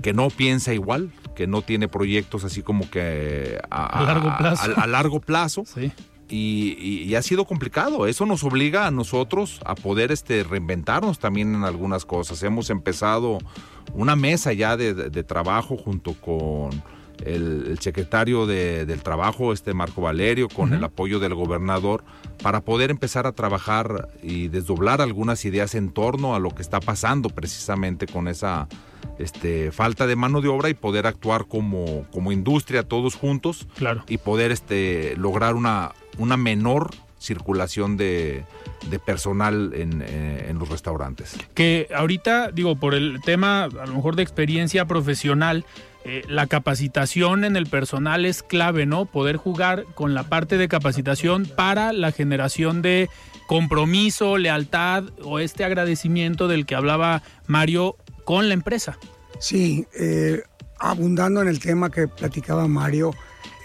[0.00, 4.72] que no piensa igual, que no tiene proyectos así como que a, largo plazo.
[4.74, 5.64] A, largo plazo.
[6.34, 8.06] Y, ha sido complicado.
[8.06, 12.42] Eso nos obliga a nosotros a poder este, reinventarnos también en algunas cosas.
[12.42, 13.38] Hemos empezado
[13.94, 16.82] una mesa ya de, trabajo junto con
[17.24, 22.02] el, secretario del Trabajo, este Marco Valerio, con el apoyo del gobernador,
[22.42, 26.80] para poder empezar a trabajar y desdoblar algunas ideas en torno a lo que está
[26.80, 28.68] pasando precisamente con esa
[29.18, 34.02] este, falta de mano de obra y poder actuar como, como industria todos juntos claro.
[34.08, 38.44] y poder este, lograr una, una menor circulación de,
[39.06, 41.36] personal eh, en, los restaurantes.
[41.54, 45.64] Que ahorita, digo, por el tema a lo mejor de experiencia profesional,
[46.04, 49.06] eh, la capacitación en el personal es clave, ¿no?
[49.06, 53.08] Poder jugar con la parte de capacitación para la generación de
[53.46, 58.98] compromiso, lealtad o este agradecimiento del que hablaba Mario con la empresa.
[59.38, 60.42] Sí, eh,
[60.78, 63.12] abundando en el tema que platicaba Mario,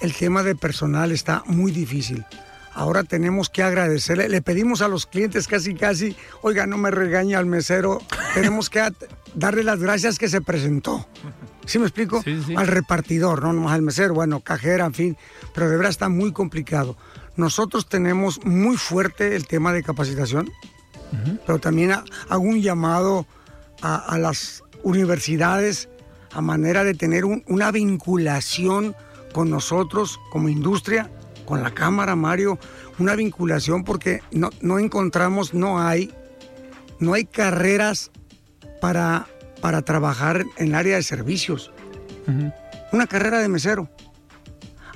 [0.02, 2.26] el tema de personal está muy difícil.
[2.74, 7.36] Ahora tenemos que agradecerle, le pedimos a los clientes casi casi, oiga, no me regañe
[7.36, 8.00] al mesero,
[8.36, 8.84] tenemos que
[9.34, 11.08] darle las gracias que se presentó.
[11.66, 12.24] ¿Sí me explico?
[12.56, 15.18] Al repartidor, no nomás al mesero, bueno, cajera, en fin,
[15.54, 16.96] pero de verdad está muy complicado.
[17.36, 20.50] Nosotros tenemos muy fuerte el tema de capacitación,
[21.46, 23.26] pero también hago un llamado
[23.82, 25.90] a, las universidades
[26.32, 28.96] a manera de tener una vinculación
[29.34, 31.12] con nosotros como industria
[31.48, 32.60] con la Cámara, Mario,
[33.00, 36.14] una vinculación porque no, no encontramos, no hay,
[37.00, 38.12] no hay carreras
[38.82, 39.28] para,
[39.62, 41.72] para trabajar en el área de servicios.
[42.92, 43.90] Una carrera de mesero.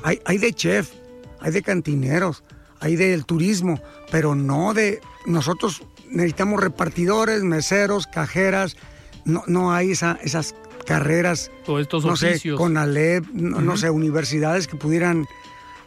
[0.03, 0.91] Hay, hay de chef,
[1.39, 2.43] hay de cantineros,
[2.81, 3.79] hay del turismo,
[4.11, 4.99] pero no de...
[5.25, 8.75] Nosotros necesitamos repartidores, meseros, cajeras,
[9.23, 14.67] no, no hay esa, esas carreras, Todos estos no sé, con Alep, no sé, universidades
[14.67, 15.25] que pudieran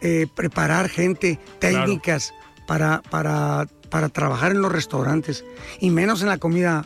[0.01, 2.35] eh, preparar gente, técnicas
[2.67, 5.45] para, para, para trabajar en los restaurantes
[5.81, 6.85] y menos en la comida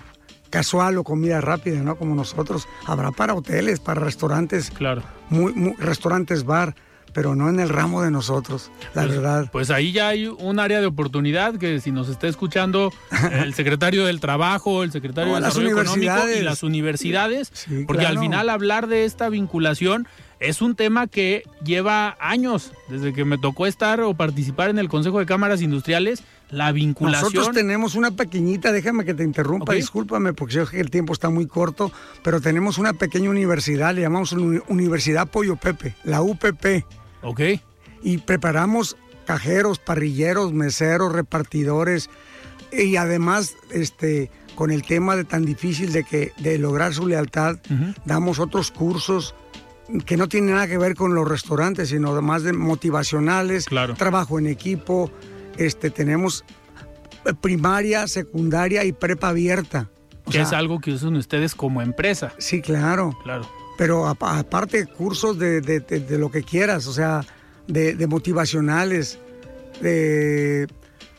[0.50, 1.96] casual o comida rápida, ¿no?
[1.96, 2.68] Como nosotros.
[2.86, 4.70] Habrá para hoteles, para restaurantes.
[4.70, 5.02] Claro.
[5.30, 6.74] Muy, restaurantes bar,
[7.12, 9.48] pero no en el ramo de nosotros, la pues, verdad.
[9.50, 12.92] Pues ahí ya hay un área de oportunidad que si nos está escuchando
[13.32, 17.52] el secretario del Trabajo, el secretario de Desarrollo Económico y las universidades,
[17.86, 20.06] porque al final hablar de esta vinculación
[20.40, 24.88] es un tema que lleva años, desde que me tocó estar o participar en el
[24.88, 27.32] Consejo de Cámaras Industriales, la vinculación.
[27.32, 31.12] Nosotros tenemos una pequeñita, déjame que te interrumpa, discúlpame, porque yo sé que el tiempo
[31.12, 36.84] está muy corto, pero tenemos una pequeña universidad, le llamamos Universidad Pollo Pepe, la UPP.
[37.22, 37.40] Ok.
[38.02, 42.08] Y preparamos cajeros, parrilleros, meseros, repartidores,
[42.72, 47.58] y además, este con el tema de tan difícil de que de lograr su lealtad,
[48.04, 49.36] damos otros cursos
[50.04, 54.48] que no tiene nada que ver con los restaurantes, sino más de motivacionales, trabajo en
[54.48, 55.12] equipo,
[55.58, 56.44] este, tenemos
[57.40, 59.88] primaria, secundaria y prepa abierta.
[60.30, 62.32] que es algo que usan ustedes como empresa.
[62.38, 63.16] Sí, claro.
[63.22, 63.48] Claro.
[63.76, 67.24] Pero aparte cursos de, de, lo que quieras, o sea,
[67.68, 69.20] de, motivacionales,
[69.80, 70.66] de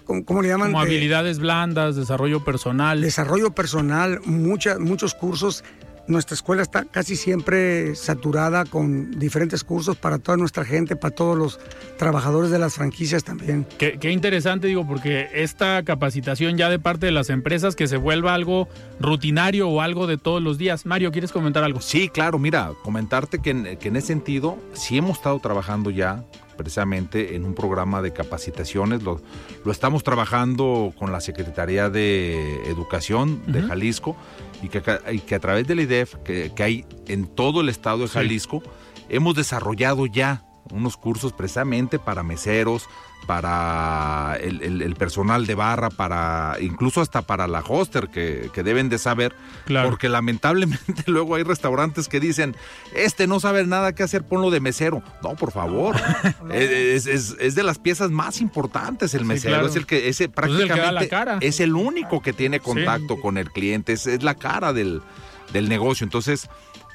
[0.05, 0.71] ¿cómo, le llaman?
[0.71, 2.99] Como habilidades blandas, desarrollo personal.
[3.01, 5.63] Desarrollo personal, mucha, muchos cursos
[6.09, 11.37] nuestra escuela está casi siempre saturada con diferentes cursos para toda nuestra gente, para todos
[11.37, 11.59] los
[11.97, 13.65] trabajadores de las franquicias también.
[13.77, 18.33] Qué, interesante, digo, porque esta capacitación ya de parte de las empresas que se vuelva
[18.33, 18.67] algo
[18.99, 20.85] rutinario o algo de todos los días.
[20.85, 21.79] Mario, ¿quieres comentar algo?
[21.79, 26.25] Sí, claro, mira, comentarte que en, que en ese sentido sí hemos estado trabajando ya
[26.57, 29.03] precisamente en un programa de capacitaciones.
[29.03, 29.21] Lo,
[29.63, 34.17] lo estamos trabajando con la Secretaría de Educación de Jalisco
[34.61, 38.61] y que, que, a través del IDEF que, hay en todo el estado de Jalisco,
[39.09, 42.87] hemos desarrollado ya unos cursos precisamente para meseros,
[43.29, 49.35] para el, personal de barra, para incluso hasta para la hoster que, deben de saber,
[49.83, 52.55] porque lamentablemente luego hay restaurantes que dicen,
[52.95, 55.03] este no sabe nada que hacer, ponlo de mesero.
[55.21, 55.95] No, por favor,
[56.51, 57.05] es,
[57.37, 61.11] de las piezas más importantes el mesero, es el que ese prácticamente
[61.41, 65.03] es el, único que tiene contacto con el cliente, es, la cara del,
[65.53, 66.03] del negocio.
[66.03, 66.49] Entonces,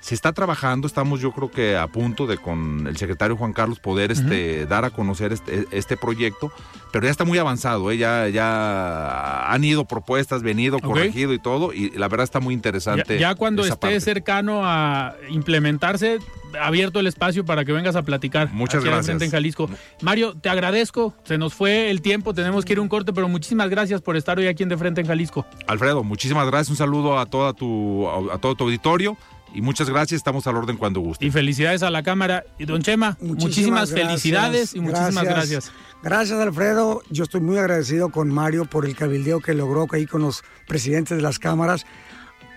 [0.05, 3.81] se está trabajando, estamos yo creo que a punto de con el secretario Juan Carlos
[3.81, 6.53] poder este, dar a conocer este, este, proyecto,
[6.93, 7.97] pero ya está muy avanzado, ¿eh?
[7.97, 13.19] ya, ya han ido propuestas, venido, corregido y todo, y la verdad está muy interesante.
[13.19, 16.19] Ya, cuando esté cercano a implementarse,
[16.61, 18.53] abierto el espacio para que vengas a platicar.
[18.53, 19.23] Muchas gracias.
[19.23, 19.71] En Jalisco.
[20.03, 21.15] Mario, te agradezco.
[21.25, 24.19] Se nos fue el tiempo, tenemos que ir a un corte, pero muchísimas gracias por
[24.19, 25.47] estar hoy aquí en De Frente en Jalisco.
[25.67, 26.69] Alfredo, muchísimas gracias.
[26.69, 29.17] Un saludo a toda tu a todo tu auditorio
[29.55, 31.25] y muchas gracias, estamos al orden cuando guste.
[31.25, 32.45] Y felicidades a la Cámara.
[32.59, 35.73] Y don Chema, muchísimas, felicidades y muchísimas gracias.
[36.03, 37.03] Gracias, Alfredo.
[37.09, 41.17] Yo estoy muy agradecido con Mario por el cabildeo que logró ahí con los presidentes
[41.17, 41.87] de las cámaras.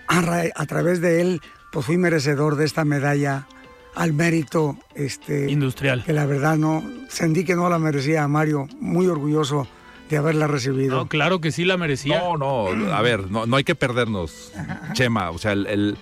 [0.08, 3.46] A, través de él, pues fui merecedor de esta medalla
[3.94, 6.02] al mérito este, industrial.
[6.04, 8.66] Que la verdad no, sentí que no la merecía Mario.
[8.80, 9.68] Muy orgulloso
[10.08, 10.96] de haberla recibido.
[10.96, 12.20] No, claro que sí la merecía.
[12.20, 14.52] No, no, a ver, no, hay que perdernos,
[14.92, 15.30] Chema.
[15.30, 15.96] O sea, el,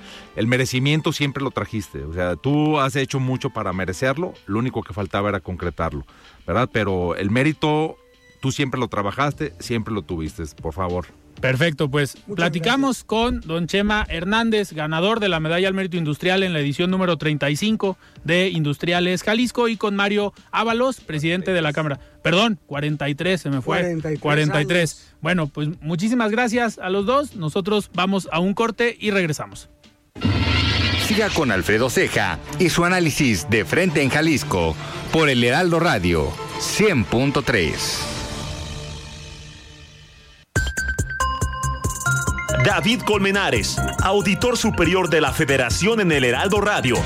[0.46, 2.04] merecimiento siempre lo trajiste.
[2.04, 6.06] O sea, tú has hecho mucho para merecerlo, lo único que faltaba era concretarlo,
[6.46, 6.68] ¿verdad?
[6.72, 7.96] Pero el mérito,
[8.40, 11.06] tú siempre lo trabajaste, siempre lo tuviste, por favor.
[11.40, 16.52] Perfecto, pues platicamos con don Chema Hernández, ganador de la medalla al mérito industrial en
[16.52, 22.00] la edición número 35 de Industriales Jalisco, y con Mario Ábalos, presidente de la Cámara.
[22.22, 23.80] Perdón, 43, se me fue.
[23.80, 24.20] 43.
[24.20, 25.14] 43.
[25.20, 27.36] Bueno, pues muchísimas gracias a los dos.
[27.36, 29.68] Nosotros vamos a un corte y regresamos.
[31.06, 34.74] Siga con Alfredo Ceja y su análisis de frente en Jalisco
[35.12, 38.15] por el Heraldo Radio 100.3.
[42.64, 46.96] David Colmenares, auditor superior de la Federación en el Heraldo Radio.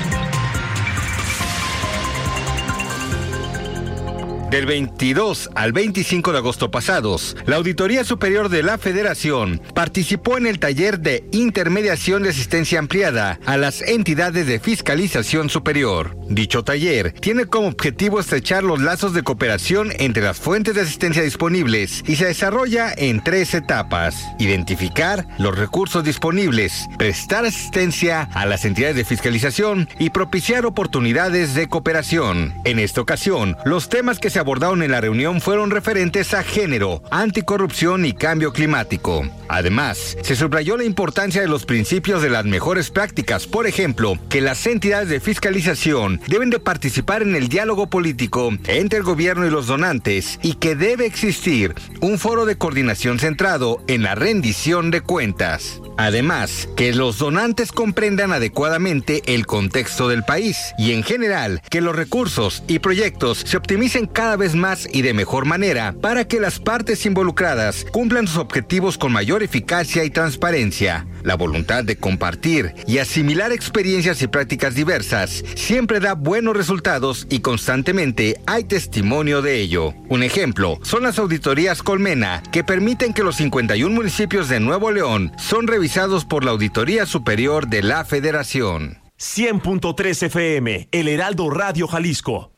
[4.51, 10.45] Del 22 al 25 de agosto pasados, la Auditoría Superior de la Federación participó en
[10.45, 16.17] el taller de intermediación de asistencia ampliada a las entidades de fiscalización superior.
[16.27, 21.23] Dicho taller tiene como objetivo estrechar los lazos de cooperación entre las fuentes de asistencia
[21.23, 24.17] disponibles y se desarrolla en tres etapas.
[24.37, 31.69] Identificar los recursos disponibles, prestar asistencia a las entidades de fiscalización y propiciar oportunidades de
[31.69, 32.53] cooperación.
[32.65, 37.01] En esta ocasión, los temas que se abordaron en la reunión fueron referentes a género,
[37.11, 39.23] anticorrupción y cambio climático.
[39.47, 44.41] Además, se subrayó la importancia de los principios de las mejores prácticas, por ejemplo, que
[44.41, 49.49] las entidades de fiscalización deben de participar en el diálogo político entre el gobierno y
[49.49, 55.01] los donantes y que debe existir un foro de coordinación centrado en la rendición de
[55.01, 55.81] cuentas.
[55.97, 61.95] Además, que los donantes comprendan adecuadamente el contexto del país y en general que los
[61.95, 66.59] recursos y proyectos se optimicen cada vez más y de mejor manera para que las
[66.59, 71.05] partes involucradas cumplan sus objetivos con mayor eficacia y transparencia.
[71.23, 77.39] La voluntad de compartir y asimilar experiencias y prácticas diversas siempre da buenos resultados y
[77.39, 79.93] constantemente hay testimonio de ello.
[80.09, 85.31] Un ejemplo son las auditorías Colmena, que permiten que los 51 municipios de Nuevo León
[85.37, 88.99] son revisados por la Auditoría Superior de la Federación.
[89.19, 92.51] 100.3 FM, El Heraldo Radio Jalisco.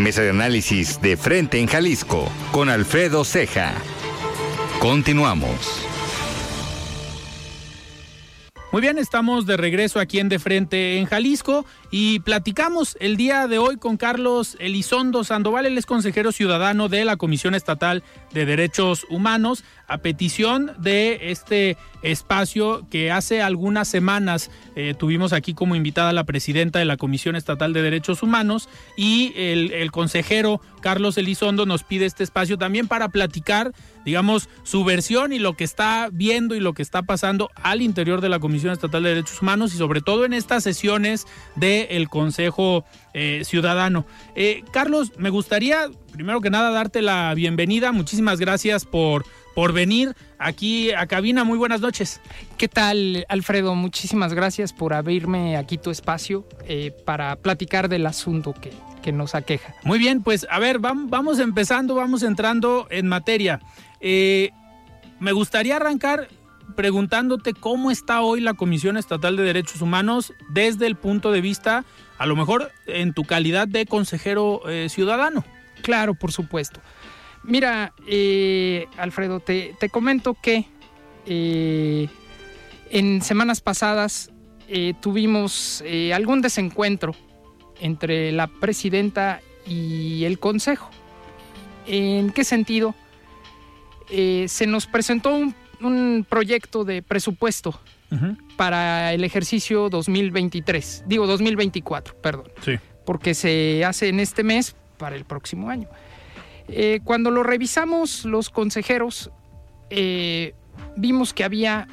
[0.00, 3.74] Mesa de análisis de frente en Jalisco con Alfredo Ceja.
[4.78, 5.89] Continuamos.
[8.72, 13.48] Muy bien, estamos de regreso aquí en De Frente en Jalisco y platicamos el día
[13.48, 18.46] de hoy con Carlos Elizondo Sandoval, él es consejero ciudadano de la Comisión Estatal de
[18.46, 25.74] Derechos Humanos, a petición de este espacio que hace algunas semanas eh, tuvimos aquí como
[25.74, 31.66] invitada la presidenta de la Comisión Estatal de Derechos Humanos y el consejero Carlos Elizondo
[31.66, 33.72] nos pide este espacio también para platicar,
[34.04, 38.20] digamos, su versión y lo que está viendo y lo que está pasando al interior
[38.20, 42.84] de la Comisión Estatal de Derechos Humanos y sobre todo en estas sesiones del Consejo
[43.14, 44.06] eh, Ciudadano.
[44.34, 47.92] Eh, Carlos, me gustaría primero que nada darte la bienvenida.
[47.92, 51.44] Muchísimas gracias por, por venir aquí a cabina.
[51.44, 52.20] Muy buenas noches.
[52.58, 53.74] ¿Qué tal, Alfredo?
[53.74, 59.34] Muchísimas gracias por abrirme aquí tu espacio eh, para platicar del asunto que, que, nos
[59.34, 59.74] aqueja.
[59.84, 63.60] Muy bien, pues a ver, vamos empezando, vamos entrando en materia.
[64.00, 64.50] Eh,
[65.18, 66.28] me gustaría arrancar
[66.76, 71.84] preguntándote cómo está hoy la Comisión Estatal de Derechos Humanos desde el punto de vista,
[72.16, 75.44] a lo mejor en tu calidad de consejero eh, ciudadano.
[75.82, 76.80] Claro, por supuesto.
[77.42, 80.66] Mira, eh, Alfredo, te, te, comento que
[82.90, 84.30] en semanas pasadas
[85.00, 85.82] tuvimos
[86.12, 87.14] algún desencuentro
[87.80, 90.90] entre la presidenta y el consejo.
[91.86, 92.94] ¿En qué sentido?
[94.10, 98.36] Eh, se nos presentó un, un, proyecto de presupuesto uh -huh.
[98.56, 102.78] para el ejercicio 2023, digo 2024, perdón, sí.
[103.04, 105.88] porque se hace en este mes para el próximo año.
[106.68, 109.30] Eh, cuando lo revisamos los consejeros,
[109.90, 110.54] eh,
[110.96, 111.88] vimos que había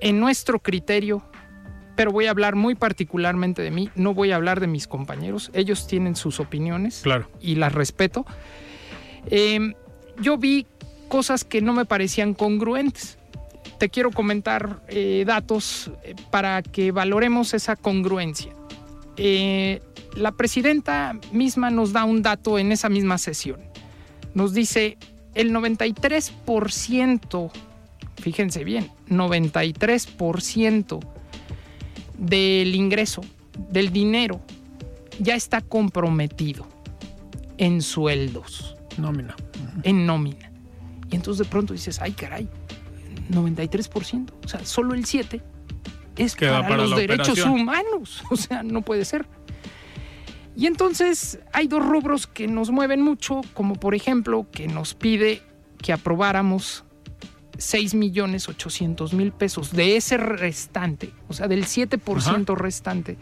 [0.00, 1.22] en nuestro criterio,
[1.94, 5.50] pero voy a hablar muy particularmente de mí, no voy a hablar de mis compañeros,
[5.54, 7.28] ellos tienen sus opiniones claro.
[7.40, 8.24] y las respeto.
[9.26, 9.74] Eh,
[10.20, 10.66] yo vi
[11.10, 13.18] cosas que no me parecían congruentes.
[13.78, 15.90] Te quiero comentar eh, datos
[16.30, 18.52] para que valoremos esa congruencia.
[19.18, 19.82] Eh,
[20.16, 23.60] la presidenta misma nos da un dato en esa misma sesión.
[24.34, 24.96] Nos dice
[25.34, 27.50] el 93%,
[28.16, 31.00] fíjense bien, 93%
[32.18, 33.22] del ingreso,
[33.70, 34.40] del dinero,
[35.18, 36.66] ya está comprometido
[37.58, 38.76] en sueldos.
[38.96, 39.36] Nómina.
[39.82, 40.49] En nómina.
[41.10, 42.48] Y entonces de pronto dices, ay caray,
[43.30, 45.42] 93%, o sea, solo el 7%
[46.16, 47.52] es para, para, los derechos operación.
[47.52, 49.26] humanos, o sea, no puede ser.
[50.56, 55.42] Y entonces hay dos rubros que nos mueven mucho, como por ejemplo que nos pide
[55.78, 56.84] que aprobáramos
[57.56, 62.54] 6 millones 800 mil pesos de ese restante, o sea, del 7% Ajá.
[62.54, 63.16] restante,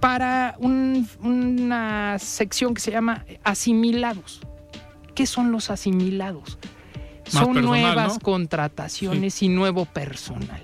[0.00, 4.40] para un, una sección que se llama asimilados.
[5.14, 6.58] ¿Qué son los asimilados?
[7.24, 8.20] Más son personal, nuevas ¿no?
[8.20, 9.46] contrataciones sí.
[9.46, 10.62] y nuevo personal.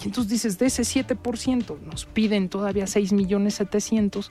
[0.00, 4.30] Y entonces dices, de ese 7% nos piden todavía 6 millones 700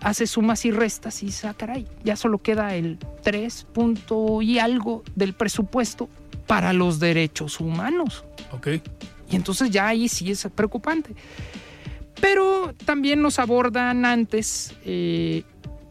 [0.00, 4.58] hace sumas y restas y dice, ah, caray, ya solo queda el 3 punto y
[4.58, 6.08] algo del presupuesto
[6.46, 8.24] para los derechos humanos.
[8.52, 8.68] Ok.
[9.30, 11.14] Y entonces ya ahí sí es preocupante.
[12.20, 15.42] Pero también nos abordan antes, eh,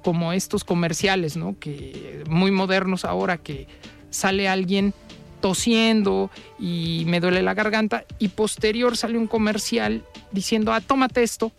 [0.05, 1.57] como estos comerciales, ¿no?
[1.59, 3.67] Que muy modernos ahora, que
[4.11, 4.93] sale alguien
[5.41, 11.47] tosiendo y me duele la garganta y posterior sale un comercial diciendo, ah, tómate esto
[11.47, 11.51] uh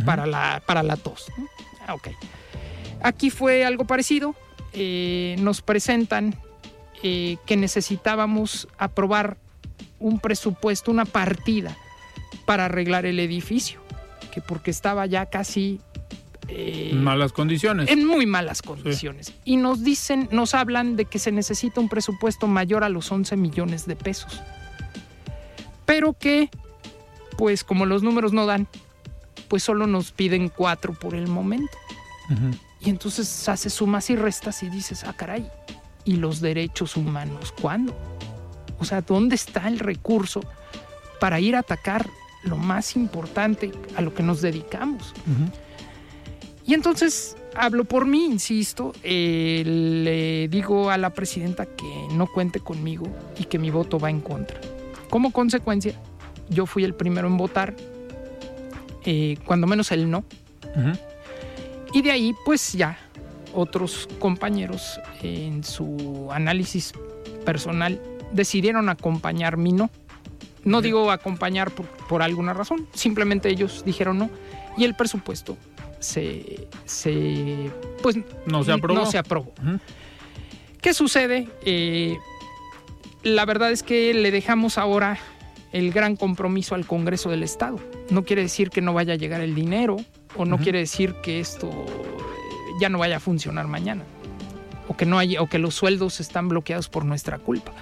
[0.00, 0.04] -huh.
[0.04, 1.26] para, la, para la tos.
[1.86, 2.08] Ah, ok.
[3.04, 4.34] Aquí fue algo parecido.
[4.72, 6.34] Eh, nos presentan
[7.04, 9.36] eh, que necesitábamos aprobar
[10.00, 11.76] un presupuesto, una partida
[12.46, 13.80] para arreglar el edificio,
[14.34, 15.80] que porque estaba ya casi
[16.52, 17.88] eh, malas condiciones.
[17.88, 19.26] En muy malas condiciones.
[19.26, 19.34] Sí.
[19.44, 23.36] Y nos dicen, nos hablan de que se necesita un presupuesto mayor a los 11
[23.36, 24.40] millones de pesos.
[25.86, 26.50] Pero que,
[27.38, 28.66] pues como los números no dan,
[29.48, 31.76] pues solo nos piden cuatro por el momento.
[32.30, 32.58] Uh -huh.
[32.80, 35.48] Y entonces haces sumas y restas y dices, ah, caray,
[36.04, 37.94] ¿y los derechos humanos cuándo?
[38.78, 40.40] O sea, ¿dónde está el recurso
[41.20, 42.08] para ir a atacar
[42.42, 45.12] lo más importante a lo que nos dedicamos?
[45.26, 45.52] Uh -huh.
[46.70, 52.60] Y entonces hablo por mí, insisto, eh, le digo a la presidenta que no cuente
[52.60, 54.60] conmigo y que mi voto va en contra.
[55.08, 55.94] Como consecuencia,
[56.48, 57.74] yo fui el primero en votar,
[59.04, 60.18] eh, cuando menos el no.
[60.76, 60.98] Uh -huh.
[61.92, 62.96] Y de ahí, pues ya,
[63.52, 66.92] otros compañeros en su análisis
[67.44, 69.90] personal decidieron acompañar mi no.
[70.62, 70.84] No uh -huh.
[70.84, 74.30] digo acompañar por, por alguna razón, simplemente ellos dijeron no.
[74.76, 75.56] Y el presupuesto
[76.00, 77.70] se, se
[78.02, 79.00] pues no se aprobó.
[79.00, 79.52] No se aprobó.
[79.62, 79.80] Uh -huh.
[80.80, 81.48] ¿Qué sucede?
[81.64, 82.16] Eh,
[83.22, 85.18] la verdad es que le dejamos ahora
[85.72, 87.78] el gran compromiso al Congreso del Estado.
[88.10, 89.98] No quiere decir que no vaya a llegar el dinero
[90.36, 94.04] o no quiere decir que esto eh, ya no vaya a funcionar mañana
[94.88, 97.72] o que no hay, o que los sueldos están bloqueados por nuestra culpa.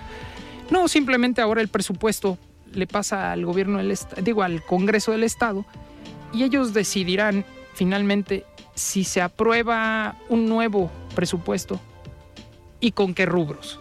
[0.71, 2.37] No, simplemente ahora el presupuesto
[2.75, 5.65] le pasa al gobierno del digo al Congreso del Estado
[6.35, 7.47] y ellos decidirán
[7.79, 11.81] finalmente si se aprueba un nuevo presupuesto
[12.81, 13.79] y con qué rubros.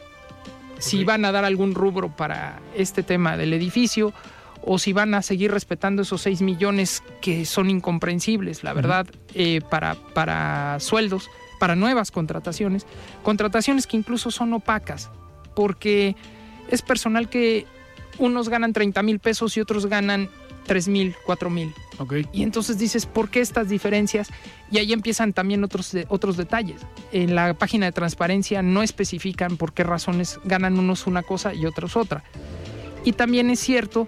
[0.77, 4.13] Si van a dar algún rubro para este tema del edificio
[4.63, 9.61] o si van a seguir respetando esos 6 millones que son incomprensibles, la verdad, eh,
[9.67, 12.85] para, para sueldos, para nuevas contrataciones,
[13.23, 15.09] contrataciones que incluso son opacas,
[15.55, 16.15] porque
[16.69, 17.65] es personal que
[18.19, 20.29] unos ganan 30 mil pesos y otros ganan
[20.67, 21.73] 3 mil, 4 mil.
[22.31, 24.29] Y entonces dices, ¿por qué estas diferencias?
[24.69, 26.81] Y ahí empiezan también otros, otros detalles.
[27.11, 31.65] En la página de transparencia no especifican por qué razones ganan unos una cosa y
[31.65, 32.23] otros otra.
[33.03, 34.07] Y también es cierto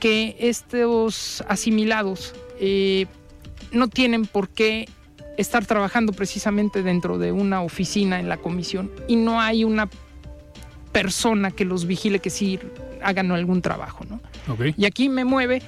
[0.00, 3.06] que estos asimilados eh,
[3.72, 4.86] no tienen por qué
[5.38, 9.88] estar trabajando precisamente dentro de una oficina en la comisión y no hay una
[10.92, 12.58] persona que los vigile que sí
[13.02, 14.04] hagan algún trabajo.
[14.08, 14.20] ¿no?
[14.76, 15.62] Y aquí me mueve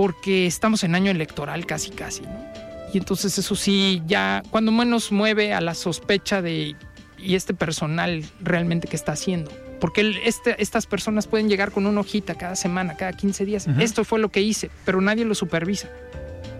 [0.00, 2.42] porque estamos en año electoral casi casi, ¿no?
[2.90, 6.74] Y entonces eso sí, ya cuando menos mueve a la sospecha de,
[7.18, 9.52] ¿y este personal realmente qué está haciendo?
[9.78, 13.68] Porque este, estas personas pueden llegar con una hojita cada semana, cada 15 días.
[13.78, 15.90] Esto fue lo que hice, pero nadie lo supervisa.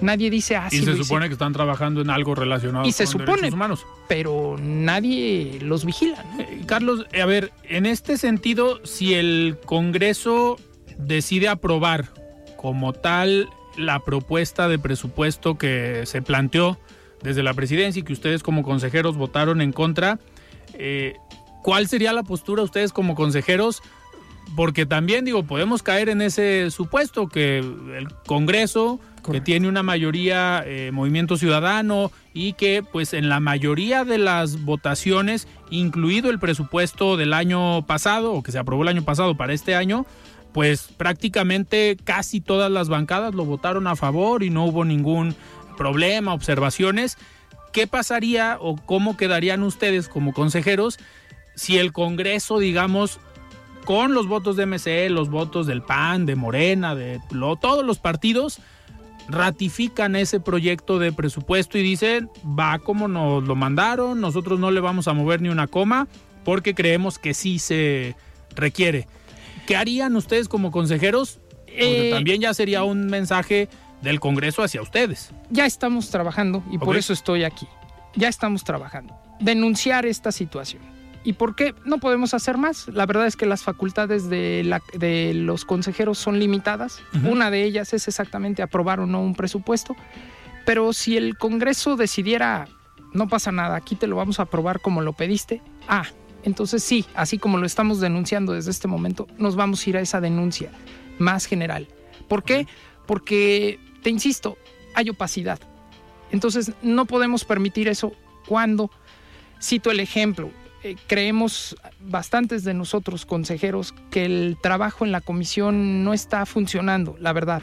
[0.02, 0.76] Nadie dice así.
[0.76, 3.86] Ah, y se supone que están trabajando en algo relacionado y se supone, humanos.
[4.06, 6.22] Pero nadie los vigila.
[6.38, 10.58] Eh, Carlos, a ver, en este sentido, si el Congreso
[10.98, 12.19] decide aprobar
[12.60, 13.48] como tal
[13.78, 16.78] la propuesta de presupuesto que se planteó
[17.22, 20.18] desde la presidencia y que ustedes como consejeros votaron en contra.
[20.74, 21.16] Eh,
[21.62, 23.82] ¿Cuál sería la postura de ustedes como consejeros?
[24.56, 29.00] Porque también digo, podemos caer en ese supuesto que el Congreso,
[29.30, 34.64] que tiene una mayoría eh, movimiento ciudadano y que pues en la mayoría de las
[34.64, 39.54] votaciones, incluido el presupuesto del año pasado o que se aprobó el año pasado para
[39.54, 40.04] este año,
[40.52, 45.34] pues prácticamente casi todas las bancadas lo votaron a favor y no hubo ningún
[45.76, 47.18] problema, observaciones.
[47.72, 50.98] ¿Qué pasaría o cómo quedarían ustedes como consejeros
[51.54, 53.20] si el Congreso, digamos,
[53.84, 57.20] con los votos de MC, los votos del PAN, de Morena, de
[57.60, 58.60] todos los partidos,
[59.28, 64.80] ratifican ese proyecto de presupuesto y dicen, va como nos lo mandaron, nosotros no le
[64.80, 66.08] vamos a mover ni una coma
[66.44, 68.16] porque creemos que sí se
[68.54, 69.06] requiere.
[69.70, 71.38] ¿Qué harían ustedes como consejeros?
[71.58, 73.68] Porque eh, también ya sería un mensaje
[74.02, 75.30] del Congreso hacia ustedes.
[75.48, 77.68] Ya estamos trabajando y por eso estoy aquí.
[78.16, 79.16] Ya estamos trabajando.
[79.38, 80.82] Denunciar esta situación.
[81.22, 82.88] ¿Y por qué no podemos hacer más?
[82.88, 87.00] La verdad es que las facultades de, los consejeros son limitadas.
[87.22, 89.94] Una de ellas es exactamente aprobar o no un presupuesto.
[90.66, 92.66] Pero si el Congreso decidiera,
[93.12, 96.06] no pasa nada, aquí te lo vamos a aprobar como lo pediste, ah,
[96.42, 100.00] entonces sí, así como lo estamos denunciando desde este momento, nos vamos a ir a
[100.00, 100.70] esa denuncia
[101.18, 101.88] más general.
[102.28, 102.66] ¿Por qué?
[103.06, 104.56] Porque, te insisto,
[104.94, 105.58] hay opacidad.
[106.30, 108.12] Entonces no podemos permitir eso
[108.46, 108.90] cuando,
[109.60, 110.50] cito el ejemplo,
[110.82, 117.16] eh, creemos bastantes de nosotros consejeros que el trabajo en la comisión no está funcionando,
[117.20, 117.62] la verdad.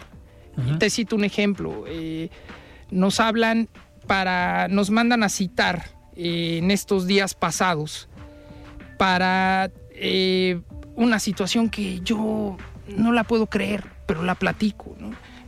[0.80, 1.84] Te cito un ejemplo.
[1.88, 2.30] Eh,
[2.90, 3.70] nos hablan
[4.08, 8.10] para, nos mandan a citar eh, en estos días pasados
[8.98, 10.62] para eh,
[10.96, 12.58] una situación que yo
[12.96, 14.96] no la puedo creer, pero la platico.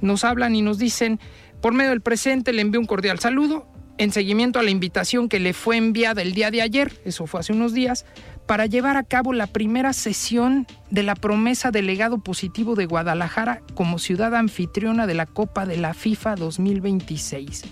[0.02, 1.20] Nos hablan y nos dicen,
[1.62, 3.68] por medio del presente le envío un cordial saludo
[4.00, 7.42] en seguimiento a la invitación que le fue enviada el día de ayer, eso fue
[7.42, 8.06] hace unos días,
[8.46, 14.00] para llevar a cabo la primera sesión de la promesa delegado positivo de Guadalajara como
[14.00, 17.64] ciudad anfitriona de la Copa de la FIFA 2026,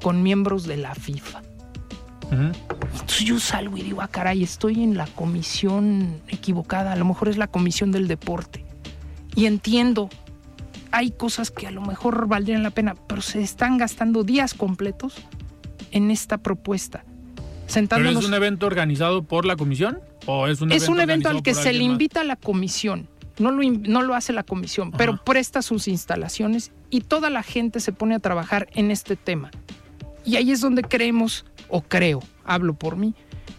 [0.00, 1.42] con miembros de la FIFA.
[2.34, 7.28] Entonces yo salgo y digo, ah, caray, estoy en la comisión equivocada, a lo mejor
[7.28, 8.64] es la comisión del deporte.
[9.34, 10.08] Y entiendo,
[10.92, 15.16] hay cosas que a lo mejor valdrían la pena, pero se están gastando días completos
[15.90, 17.04] en esta propuesta.
[17.72, 20.00] ¿Pero es un evento organizado por la comisión?
[20.26, 23.08] ¿O es un es evento, un evento al que se le invita a la comisión.
[23.38, 27.80] No lo, no lo hace la comisión, pero presta sus instalaciones y toda la gente
[27.80, 29.50] se pone a trabajar en este tema.
[30.24, 31.44] Y ahí es donde creemos
[31.74, 33.16] o creo, hablo por mí,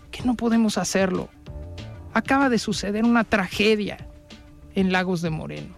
[0.09, 1.27] que no podemos hacerlo.
[2.13, 4.07] Acaba de suceder una tragedia
[4.73, 5.75] en Lagos de Moreno.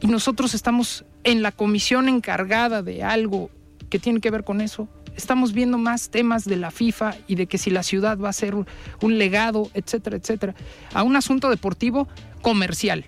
[0.00, 3.50] Y nosotros estamos en la comisión encargada de algo
[3.90, 4.86] que tiene que ver con eso.
[5.16, 8.32] Estamos viendo más temas de la FIFA y de que si la ciudad va a
[8.32, 10.54] ser un legado, etcétera, etcétera,
[10.94, 12.06] a un asunto deportivo
[12.42, 13.06] comercial.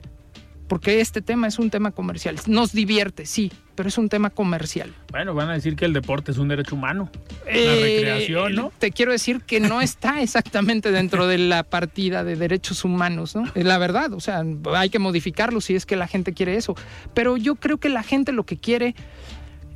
[0.69, 2.37] Porque este tema es un tema comercial.
[2.47, 4.93] Nos divierte, sí, pero es un tema comercial.
[5.11, 7.11] Bueno, van a decir que el deporte es un derecho humano.
[7.45, 8.73] la Eh, recreación, ¿no?
[8.79, 13.45] Te quiero decir que no está exactamente dentro de la partida de derechos humanos, ¿no?
[13.55, 14.45] Es la verdad, o sea,
[14.75, 16.77] hay que modificarlo si es que la gente quiere eso.
[17.14, 18.95] Pero yo creo que la gente lo que quiere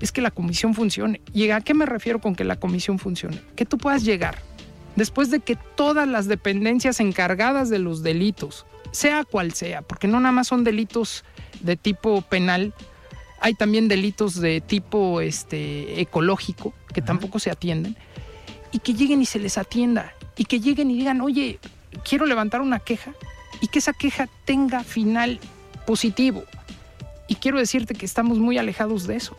[0.01, 1.21] es que la comisión funcione.
[1.33, 3.41] ¿Y a qué me refiero con que la comisión funcione?
[3.57, 4.37] Que tú puedas llegar,
[4.97, 10.21] después de que todas las dependencias encargadas de los delitos, sea cual sea, porque no
[10.21, 11.25] nada más son delitos
[11.61, 12.73] de tipo penal,
[13.41, 17.97] hay también delitos de tipo este, ecológico que tampoco se atienden,
[18.71, 21.59] y que lleguen y se les atienda, y que lleguen y digan, oye,
[22.09, 23.13] quiero levantar una queja,
[23.61, 25.41] y que esa queja tenga final
[25.87, 26.45] positivo.
[27.29, 29.37] Y quiero decirte que estamos muy alejados de eso.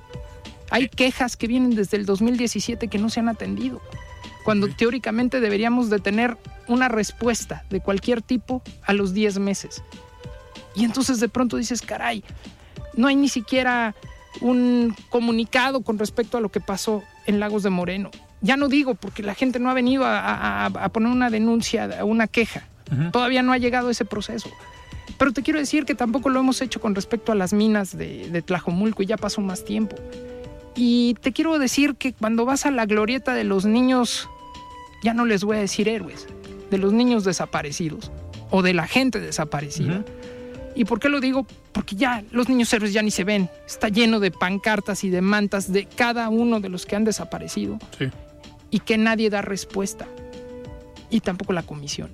[0.70, 3.82] Hay quejas que vienen desde el 2017 que no se han atendido,
[4.44, 6.38] cuando teóricamente deberíamos de tener
[6.68, 9.84] una respuesta de cualquier tipo a los 10 meses.
[10.76, 12.24] Y entonces de pronto dices, caray,
[12.96, 13.96] no hay ni siquiera
[14.42, 18.10] un comunicado con respecto a lo que pasó en Lagos de Moreno.
[18.42, 22.00] Ya no digo porque la gente no ha venido a, a- a poner una denuncia,
[22.00, 22.68] a una queja.
[23.12, 24.50] Todavía no ha llegado ese proceso.
[25.18, 28.30] Pero te quiero decir que tampoco lo hemos hecho con respecto a las minas de,
[28.30, 29.96] de Tlajomulco y ya pasó más tiempo.
[30.76, 34.30] Y te quiero decir que cuando vas a la glorieta de los niños,
[35.04, 36.28] ya no les voy a decir héroes,
[36.72, 38.12] de los niños desaparecidos
[38.50, 40.04] o de la gente desaparecida.
[40.76, 41.46] ¿Y por qué lo digo?
[41.72, 43.50] Porque ya los niños héroes ya ni se ven.
[43.68, 47.78] Está lleno de pancartas y de mantas de cada uno de los que han desaparecido
[48.00, 48.10] Sí.
[48.72, 50.08] y que nadie da respuesta.
[51.12, 52.10] Y tampoco la comisión.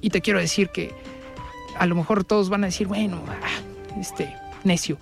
[0.00, 0.94] Y te quiero decir que
[1.76, 4.98] a lo mejor todos van a decir, bueno, ah, este, necio.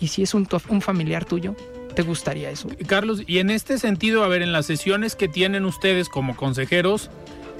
[0.00, 0.46] ¿Y si es un,
[0.80, 1.56] familiar tuyo?
[1.98, 2.68] ¿Te gustaría eso?
[2.86, 7.10] Carlos, y en este sentido, a ver, en las sesiones que tienen ustedes como consejeros,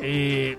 [0.00, 0.58] eh,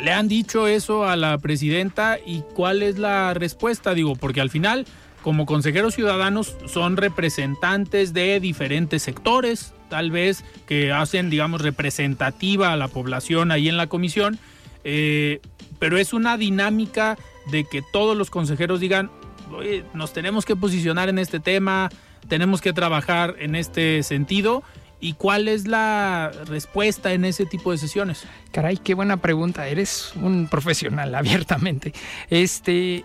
[0.00, 3.94] ¿le han dicho eso a la presidenta y cuál es la respuesta?
[3.94, 4.86] Digo, porque al final,
[5.22, 12.76] como consejeros ciudadanos, son representantes de diferentes sectores, tal vez que hacen, digamos, representativa a
[12.76, 14.38] la población ahí en la comisión,
[14.84, 15.40] eh,
[15.80, 17.18] pero es una dinámica
[17.50, 19.10] de que todos los consejeros digan,
[19.50, 21.90] "Oye, nos tenemos que posicionar en este tema,
[22.28, 24.62] tenemos que trabajar en este sentido.
[24.98, 28.24] ¿Y cuál es la respuesta en ese tipo de sesiones?
[28.50, 29.68] Caray, qué buena pregunta.
[29.68, 31.92] Eres un profesional, abiertamente.
[32.30, 33.04] Este,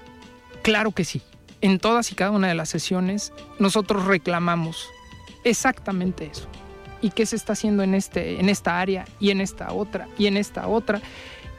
[0.62, 1.22] claro que sí.
[1.60, 4.88] En todas y cada una de las sesiones, nosotros reclamamos
[5.44, 6.48] exactamente eso.
[7.02, 10.28] ¿Y qué se está haciendo en, este, en esta área y en esta otra y
[10.28, 11.02] en esta otra?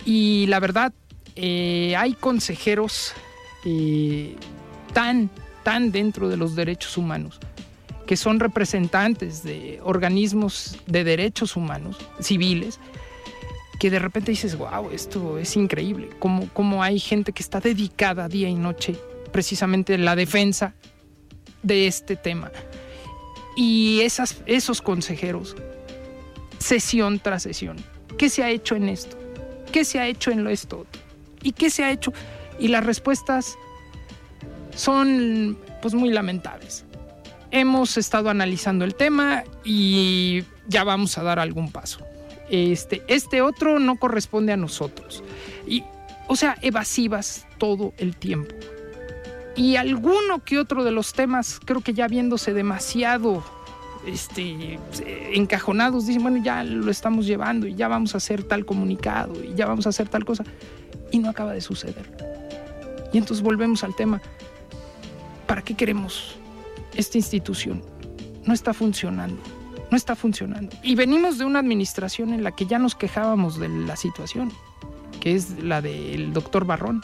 [0.05, 0.93] Y la verdad,
[1.37, 3.13] eh, hay consejeros
[3.65, 4.37] eh,
[4.93, 5.31] tan,
[5.63, 7.41] tan dentro de los derechos humanos
[8.07, 12.79] que son representantes de organismos de derechos humanos civiles,
[13.79, 18.29] que de repente dices, wow, esto es increíble, cómo, cómo hay gente que está dedicada
[18.29, 18.97] día y noche
[19.33, 20.75] precisamente en la defensa
[21.63, 22.51] de este tema.
[23.57, 25.57] Y esas, esos consejeros,
[26.59, 27.77] sesión tras sesión,
[28.19, 29.19] ¿qué se ha hecho en esto?
[29.73, 30.87] ¿Qué se ha hecho en lo esto?
[31.43, 32.13] ¿Y qué se ha hecho?
[32.59, 33.57] Y las respuestas
[34.75, 36.85] son pues muy lamentables
[37.53, 42.01] hemos estado analizando el tema y ya vamos a dar algún paso.
[42.51, 45.23] Este, este otro no corresponde a nosotros.
[45.67, 45.85] Y,
[46.27, 48.55] o sea, evasivas todo el tiempo.
[49.55, 53.45] Y alguno que otro de los temas, creo que ya viéndose demasiado
[54.07, 54.79] este,
[55.35, 59.55] encajonados, dicen, bueno, ya lo estamos llevando y ya vamos a hacer tal comunicado y
[59.55, 60.45] ya vamos a hacer tal cosa.
[61.11, 62.11] Y no acaba de suceder.
[63.13, 64.23] Y entonces volvemos al tema.
[65.47, 66.37] ¿Para qué queremos
[66.95, 67.83] esta institución
[68.45, 69.41] no está funcionando,
[69.91, 70.77] no está funcionando.
[70.83, 74.53] Y venimos de una administración en la que ya nos quejábamos de la situación,
[75.21, 77.03] que es la del doctor Barrón.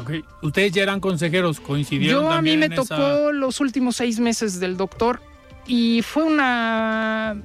[0.00, 0.24] Okay.
[0.42, 4.58] Ustedes ya eran consejeros, coincidieron Yo a mí me tocó esa- los últimos seis meses
[4.58, 5.20] del doctor
[5.66, 7.36] y fue una,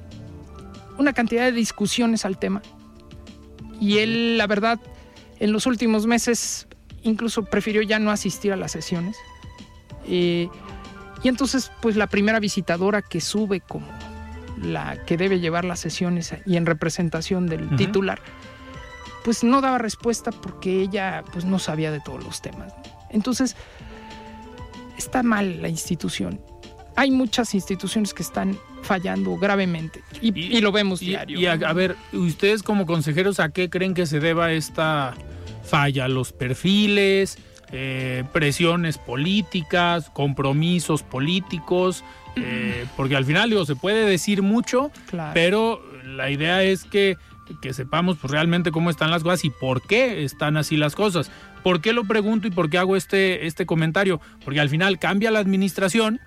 [0.98, 2.60] una cantidad de discusiones al tema.
[3.80, 4.80] Y él, la verdad,
[5.38, 6.66] en los últimos meses
[7.02, 9.16] incluso prefirió ya no asistir a las sesiones.
[10.06, 10.48] Eh,
[11.22, 13.86] y entonces, pues la primera visitadora que sube como
[14.62, 18.20] la que debe llevar las sesiones y en representación del titular,
[19.24, 22.72] pues no daba respuesta porque ella pues no sabía de todos los temas.
[23.10, 23.56] Entonces,
[24.98, 26.40] está mal la institución.
[26.96, 31.38] Hay muchas instituciones que están fallando gravemente y, y lo vemos y- diario.
[31.40, 35.14] Y a, a ver, ustedes como consejeros, ¿a qué creen que se deba esta
[35.64, 36.08] falla?
[36.08, 37.38] ¿Los perfiles?
[37.72, 42.04] Eh, presiones políticas, compromisos políticos,
[42.36, 45.32] eh, porque al final digo, se puede decir mucho, Claro.
[45.34, 47.16] pero la idea es que
[47.62, 51.32] que sepamos pues, realmente cómo están las cosas y por qué están así las cosas.
[51.64, 54.20] ¿Por qué lo pregunto y por qué hago este, este comentario?
[54.44, 56.20] Porque al final cambia la administración,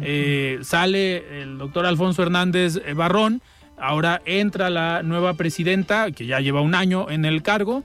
[0.00, 3.42] eh, sale el doctor Alfonso Hernández Barrón,
[3.78, 7.82] ahora entra la nueva presidenta, que ya lleva un año en el cargo,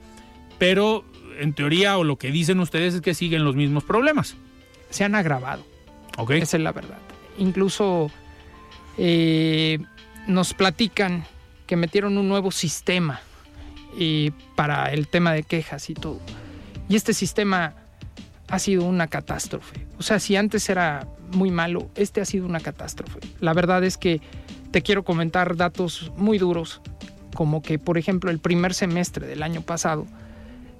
[0.58, 1.04] pero
[1.38, 4.36] en teoría o lo que dicen ustedes es que siguen los mismos problemas.
[4.90, 5.64] Se han agravado.
[6.16, 6.32] Ok.
[6.32, 6.98] Esa es la verdad.
[7.38, 8.10] Incluso
[8.98, 9.78] eh,
[10.26, 11.24] nos platican
[11.66, 13.20] que metieron un nuevo sistema
[13.98, 16.20] eh, para el tema de quejas y todo.
[16.88, 17.74] Y este sistema
[18.48, 19.86] ha sido una catástrofe.
[19.98, 23.18] O sea, si antes era muy malo, este ha sido una catástrofe.
[23.40, 24.20] La verdad es que
[24.70, 26.80] te quiero comentar datos muy duros,
[27.34, 30.06] como que, por ejemplo, el primer semestre del año pasado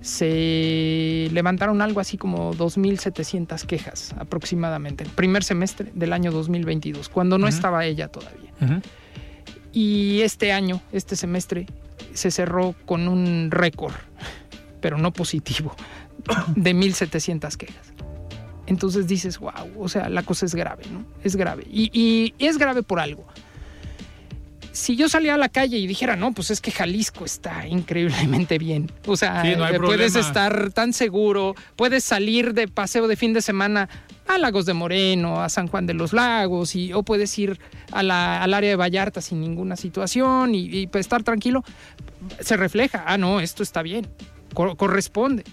[0.06, 7.38] se levantaron algo así como 2.700 quejas aproximadamente, el primer semestre del año 2022, cuando
[7.38, 8.52] no estaba ella todavía.
[9.72, 11.66] Y este año, este semestre,
[12.14, 13.94] se cerró con un récord,
[14.80, 15.74] pero no positivo,
[16.54, 17.92] de 1.700 quejas.
[18.68, 21.04] Entonces dices, wow, o sea, la cosa es grave, ¿no?
[21.24, 21.66] Es grave.
[21.68, 23.26] Y, y, es grave por algo.
[24.76, 28.58] Si yo salía a la calle y dijera, no, pues es que Jalisco está increíblemente
[28.58, 28.92] bien.
[29.06, 29.42] O sea,
[29.80, 33.88] puedes estar tan seguro, puedes salir de paseo de fin de semana
[34.28, 37.58] a Lagos de Moreno, a San Juan de los Lagos, y, o puedes ir
[37.90, 41.64] al área de Vallarta sin ninguna situación y, pues, estar tranquilo.
[42.40, 44.06] Se refleja, ah, no, esto está bien,
[44.52, 45.44] corresponde.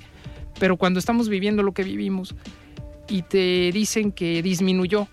[0.60, 2.36] Pero cuando estamos viviendo lo que vivimos
[3.08, 5.08] y te dicen que disminuyó,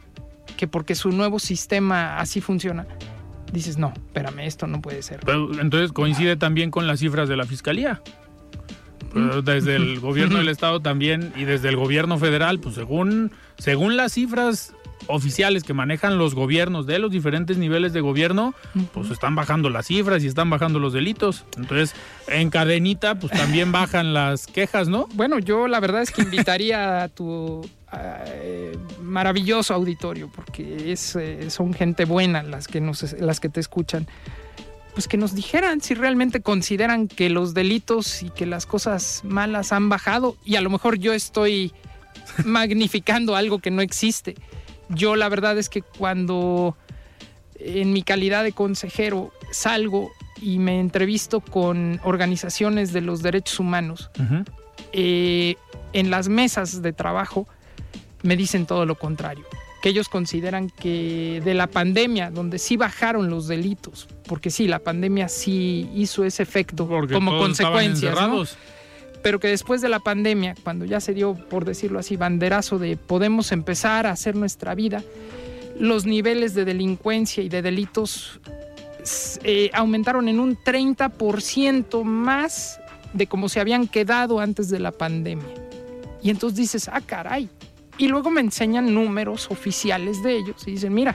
[0.57, 2.89] que porque su nuevo sistema así funciona,
[3.53, 5.21] dices, no, espérame, esto no puede ser.
[5.61, 8.03] entonces coincide también con las cifras de la fiscalía.
[9.13, 9.41] Mm.
[9.45, 14.13] desde el gobierno del estado también y desde el gobierno federal, pues según, según las
[14.13, 14.73] cifras
[15.07, 18.55] oficiales que manejan los gobiernos de los diferentes niveles de gobierno,
[18.93, 21.45] pues están bajando las cifras y están bajando los delitos.
[21.57, 21.95] Entonces,
[22.29, 25.09] en cadenita, pues también bajan las quejas, ¿no?
[25.15, 31.51] Bueno, yo la verdad es que invitaría a tu eh, maravilloso auditorio, porque es, eh,
[31.51, 34.07] son gente buena las que, nos, las que te escuchan
[34.95, 39.73] pues que nos dijeran si realmente consideran que los delitos y que las cosas malas
[39.73, 41.73] han bajado y a lo mejor yo estoy
[42.45, 44.35] magnificando algo que no existe.
[44.89, 46.77] Yo la verdad es que cuando
[47.59, 50.11] en mi calidad de consejero salgo
[50.41, 54.11] y me entrevisto con organizaciones de los derechos humanos,
[54.93, 55.55] eh,
[55.93, 57.47] en las mesas de trabajo
[58.23, 59.45] me dicen todo lo contrario,
[59.83, 64.79] que ellos consideran que de la pandemia, donde sí bajaron los delitos, porque sí, la
[64.79, 68.13] pandemia sí hizo ese efecto como consecuencia
[69.23, 72.97] pero que después de la pandemia, cuando ya se dio, por decirlo así, banderazo de
[72.97, 75.03] podemos empezar a hacer nuestra vida,
[75.79, 78.41] los niveles de delincuencia y de delitos
[79.45, 82.81] eh, aumentaron en un 30% más
[83.13, 85.55] de como se habían quedado antes de la pandemia.
[86.23, 87.49] Y entonces dices, ah, caray.
[88.01, 91.15] Y luego me enseñan números oficiales de ellos y dicen, mira,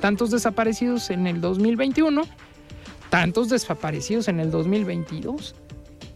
[0.00, 2.22] tantos desaparecidos en el 2021,
[3.10, 5.56] tantos desaparecidos en el 2022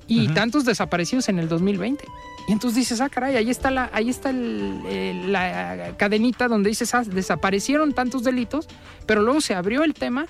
[0.07, 2.05] y tantos desaparecidos en el 2020.
[2.47, 7.03] Y entonces dices, ah, caray, ahí está la, ahí está la cadenita donde dices, ah,
[7.03, 8.69] desaparecieron tantos delitos,
[9.07, 10.27] pero luego se abrió el tema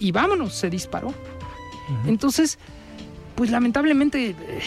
[0.00, 1.14] y vámonos, se disparó.
[2.08, 2.58] Entonces,
[3.36, 4.62] pues lamentablemente, eh,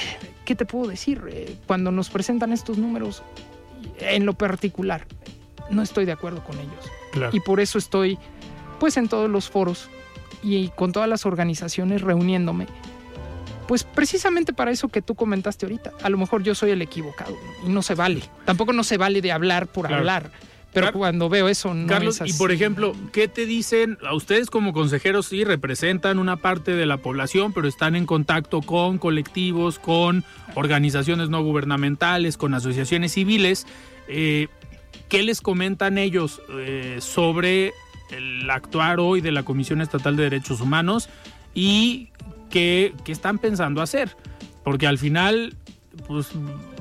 [0.45, 1.21] ¿qué te puedo decir?
[1.27, 3.21] Eh, cuando nos presentan estos números,
[4.01, 5.05] en lo particular,
[5.69, 7.33] no estoy de acuerdo con ellos.
[7.33, 8.17] Y por eso estoy,
[8.79, 9.89] pues, en todos los foros
[10.43, 12.67] y con todas las organizaciones reuniéndome
[13.71, 15.93] pues precisamente para eso que tú comentaste ahorita.
[16.03, 18.21] A lo mejor yo soy el equivocado y no se vale.
[18.43, 20.29] Tampoco no se vale de hablar por hablar.
[20.73, 23.97] Pero cuando veo eso, no Carlos, y por ejemplo, ¿qué te dicen?
[24.05, 28.61] A ustedes como consejeros sí representan una parte de la población, pero están en contacto
[28.61, 30.25] con colectivos, con
[30.55, 33.67] organizaciones no gubernamentales, con asociaciones civiles.
[34.13, 34.47] Eh,
[35.07, 37.73] ¿Qué les comentan ellos eh, sobre
[38.11, 41.09] el actuar hoy de la Comisión Estatal de Derechos Humanos
[41.53, 42.09] y
[42.49, 44.15] qué, están pensando hacer.
[44.63, 45.55] Porque al final,
[46.07, 46.29] pues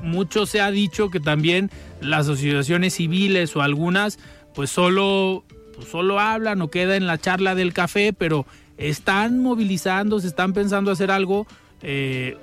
[0.03, 4.19] mucho se ha dicho que también las asociaciones civiles o algunas,
[4.53, 5.43] pues solo,
[5.75, 8.45] pues, solo hablan o queda en la charla del café, pero
[8.77, 11.47] están movilizando, se están pensando hacer algo.
[11.81, 12.37] Eh,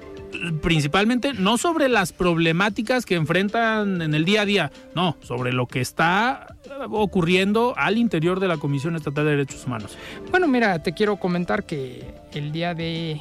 [0.62, 5.66] principalmente no sobre las problemáticas que enfrentan en el día a día, no, sobre lo
[5.66, 6.56] que está
[6.90, 9.96] ocurriendo al interior de la Comisión Estatal de Derechos Humanos.
[10.30, 13.20] Bueno, mira, te quiero comentar que el día de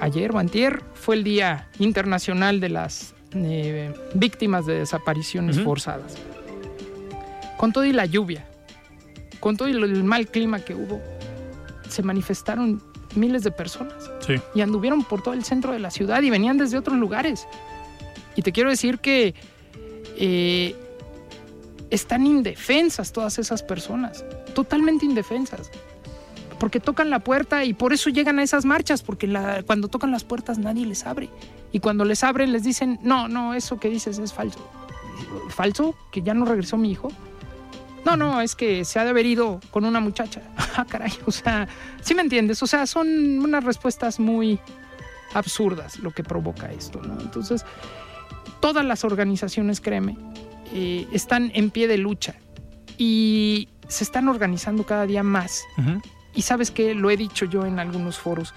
[0.00, 6.16] ayer o antier fue el Día Internacional de las eh, Víctimas de Desapariciones Forzadas.
[7.56, 8.46] Con todo y la lluvia,
[9.40, 11.00] con todo y el mal clima que hubo,
[11.88, 12.82] se manifestaron
[13.16, 14.10] miles de personas.
[14.26, 14.34] Sí.
[14.54, 17.46] Y anduvieron por todo el centro de la ciudad y venían desde otros lugares.
[18.36, 19.34] Y te quiero decir que
[20.16, 20.74] eh,
[21.90, 25.70] están indefensas todas esas personas, totalmente indefensas.
[26.58, 30.10] Porque tocan la puerta y por eso llegan a esas marchas, porque la- cuando tocan
[30.10, 31.28] las puertas nadie les abre.
[31.72, 34.60] Y cuando les abren les dicen, no, no, eso que dices es falso.
[35.50, 35.94] ¿Falso?
[36.12, 37.10] ¿Que ya no regresó mi hijo?
[38.04, 40.42] No, no, es que se ha de haber ido con una muchacha.
[40.76, 41.68] Ah, caray, o sea,
[42.02, 42.60] ¿sí me entiendes?
[42.60, 43.06] O sea, son
[43.38, 44.58] unas respuestas muy
[45.32, 47.20] absurdas lo que provoca esto, ¿no?
[47.20, 47.64] Entonces,
[48.58, 50.16] todas las organizaciones, créeme,
[50.72, 52.34] eh, están en pie de lucha
[52.98, 55.62] y se están organizando cada día más.
[56.34, 58.52] Y sabes que lo he dicho yo en algunos foros.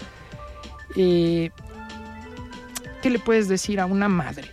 [0.96, 1.50] eh,
[3.00, 4.50] ¿Qué le puedes decir a una madre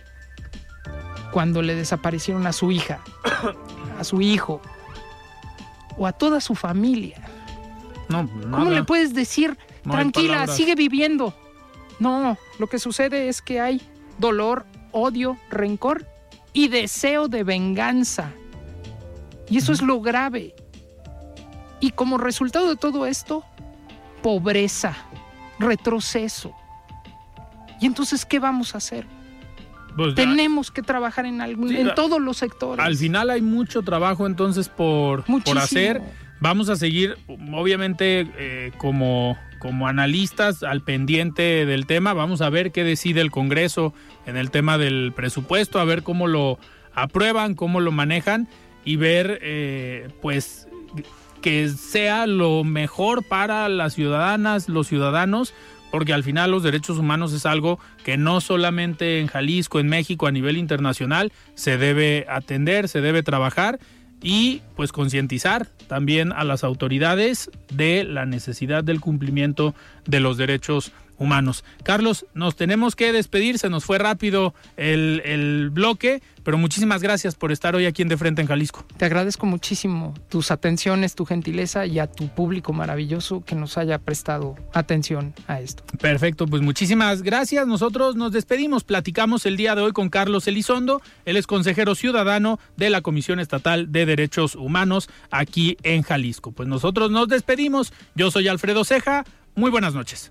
[1.32, 3.00] cuando le desaparecieron a su hija,
[3.98, 4.62] a su hijo
[5.96, 7.20] o a toda su familia?
[8.08, 11.34] No, ¿Cómo le puedes decir, No tranquila, sigue viviendo?
[11.98, 13.80] No, lo que sucede es que hay
[14.18, 16.06] dolor, odio, rencor
[16.52, 18.32] y deseo de venganza.
[19.48, 20.54] Y eso es lo grave.
[21.80, 23.44] Y como resultado de todo esto,
[24.22, 24.96] pobreza,
[25.58, 26.54] retroceso.
[27.80, 29.06] Y entonces, ¿qué vamos a hacer?
[29.96, 32.84] Pues Tenemos que trabajar en, algún, Sí, en todos los sectores.
[32.84, 36.02] al final hay mucho trabajo entonces por, por hacer.
[36.38, 42.12] Vamos a seguir, obviamente, eh, como, como analistas al pendiente del tema.
[42.12, 43.94] Vamos a ver qué decide el Congreso
[44.26, 46.58] en el tema del presupuesto, a ver cómo lo
[46.94, 48.48] aprueban, cómo lo manejan
[48.84, 50.68] y ver, eh, pues,
[51.40, 55.54] que sea lo mejor para las ciudadanas, los ciudadanos,
[55.96, 60.26] porque al final los derechos humanos es algo que no solamente en Jalisco, en México,
[60.26, 63.78] a nivel internacional, se debe atender, se debe trabajar
[64.22, 69.74] y pues concientizar también a las autoridades de la necesidad del cumplimiento
[70.04, 71.64] de los derechos humanos.
[71.82, 77.34] Carlos, nos tenemos que despedir, se nos fue rápido el, el bloque, pero muchísimas gracias
[77.34, 78.84] por estar hoy aquí en De Frente en Jalisco.
[78.96, 83.98] Te agradezco muchísimo tus atenciones, tu gentileza y a tu público maravilloso que nos haya
[83.98, 85.82] prestado atención a esto.
[86.00, 87.66] Perfecto, pues muchísimas gracias.
[87.66, 88.84] Nosotros nos despedimos.
[88.84, 91.02] Platicamos el día de hoy con Carlos Elizondo.
[91.24, 96.52] Él es consejero ciudadano de la Comisión Estatal de Derechos Humanos aquí en Jalisco.
[96.52, 97.92] Pues nosotros nos despedimos.
[98.14, 99.24] Yo soy Alfredo Ceja.
[99.56, 100.30] Muy buenas noches.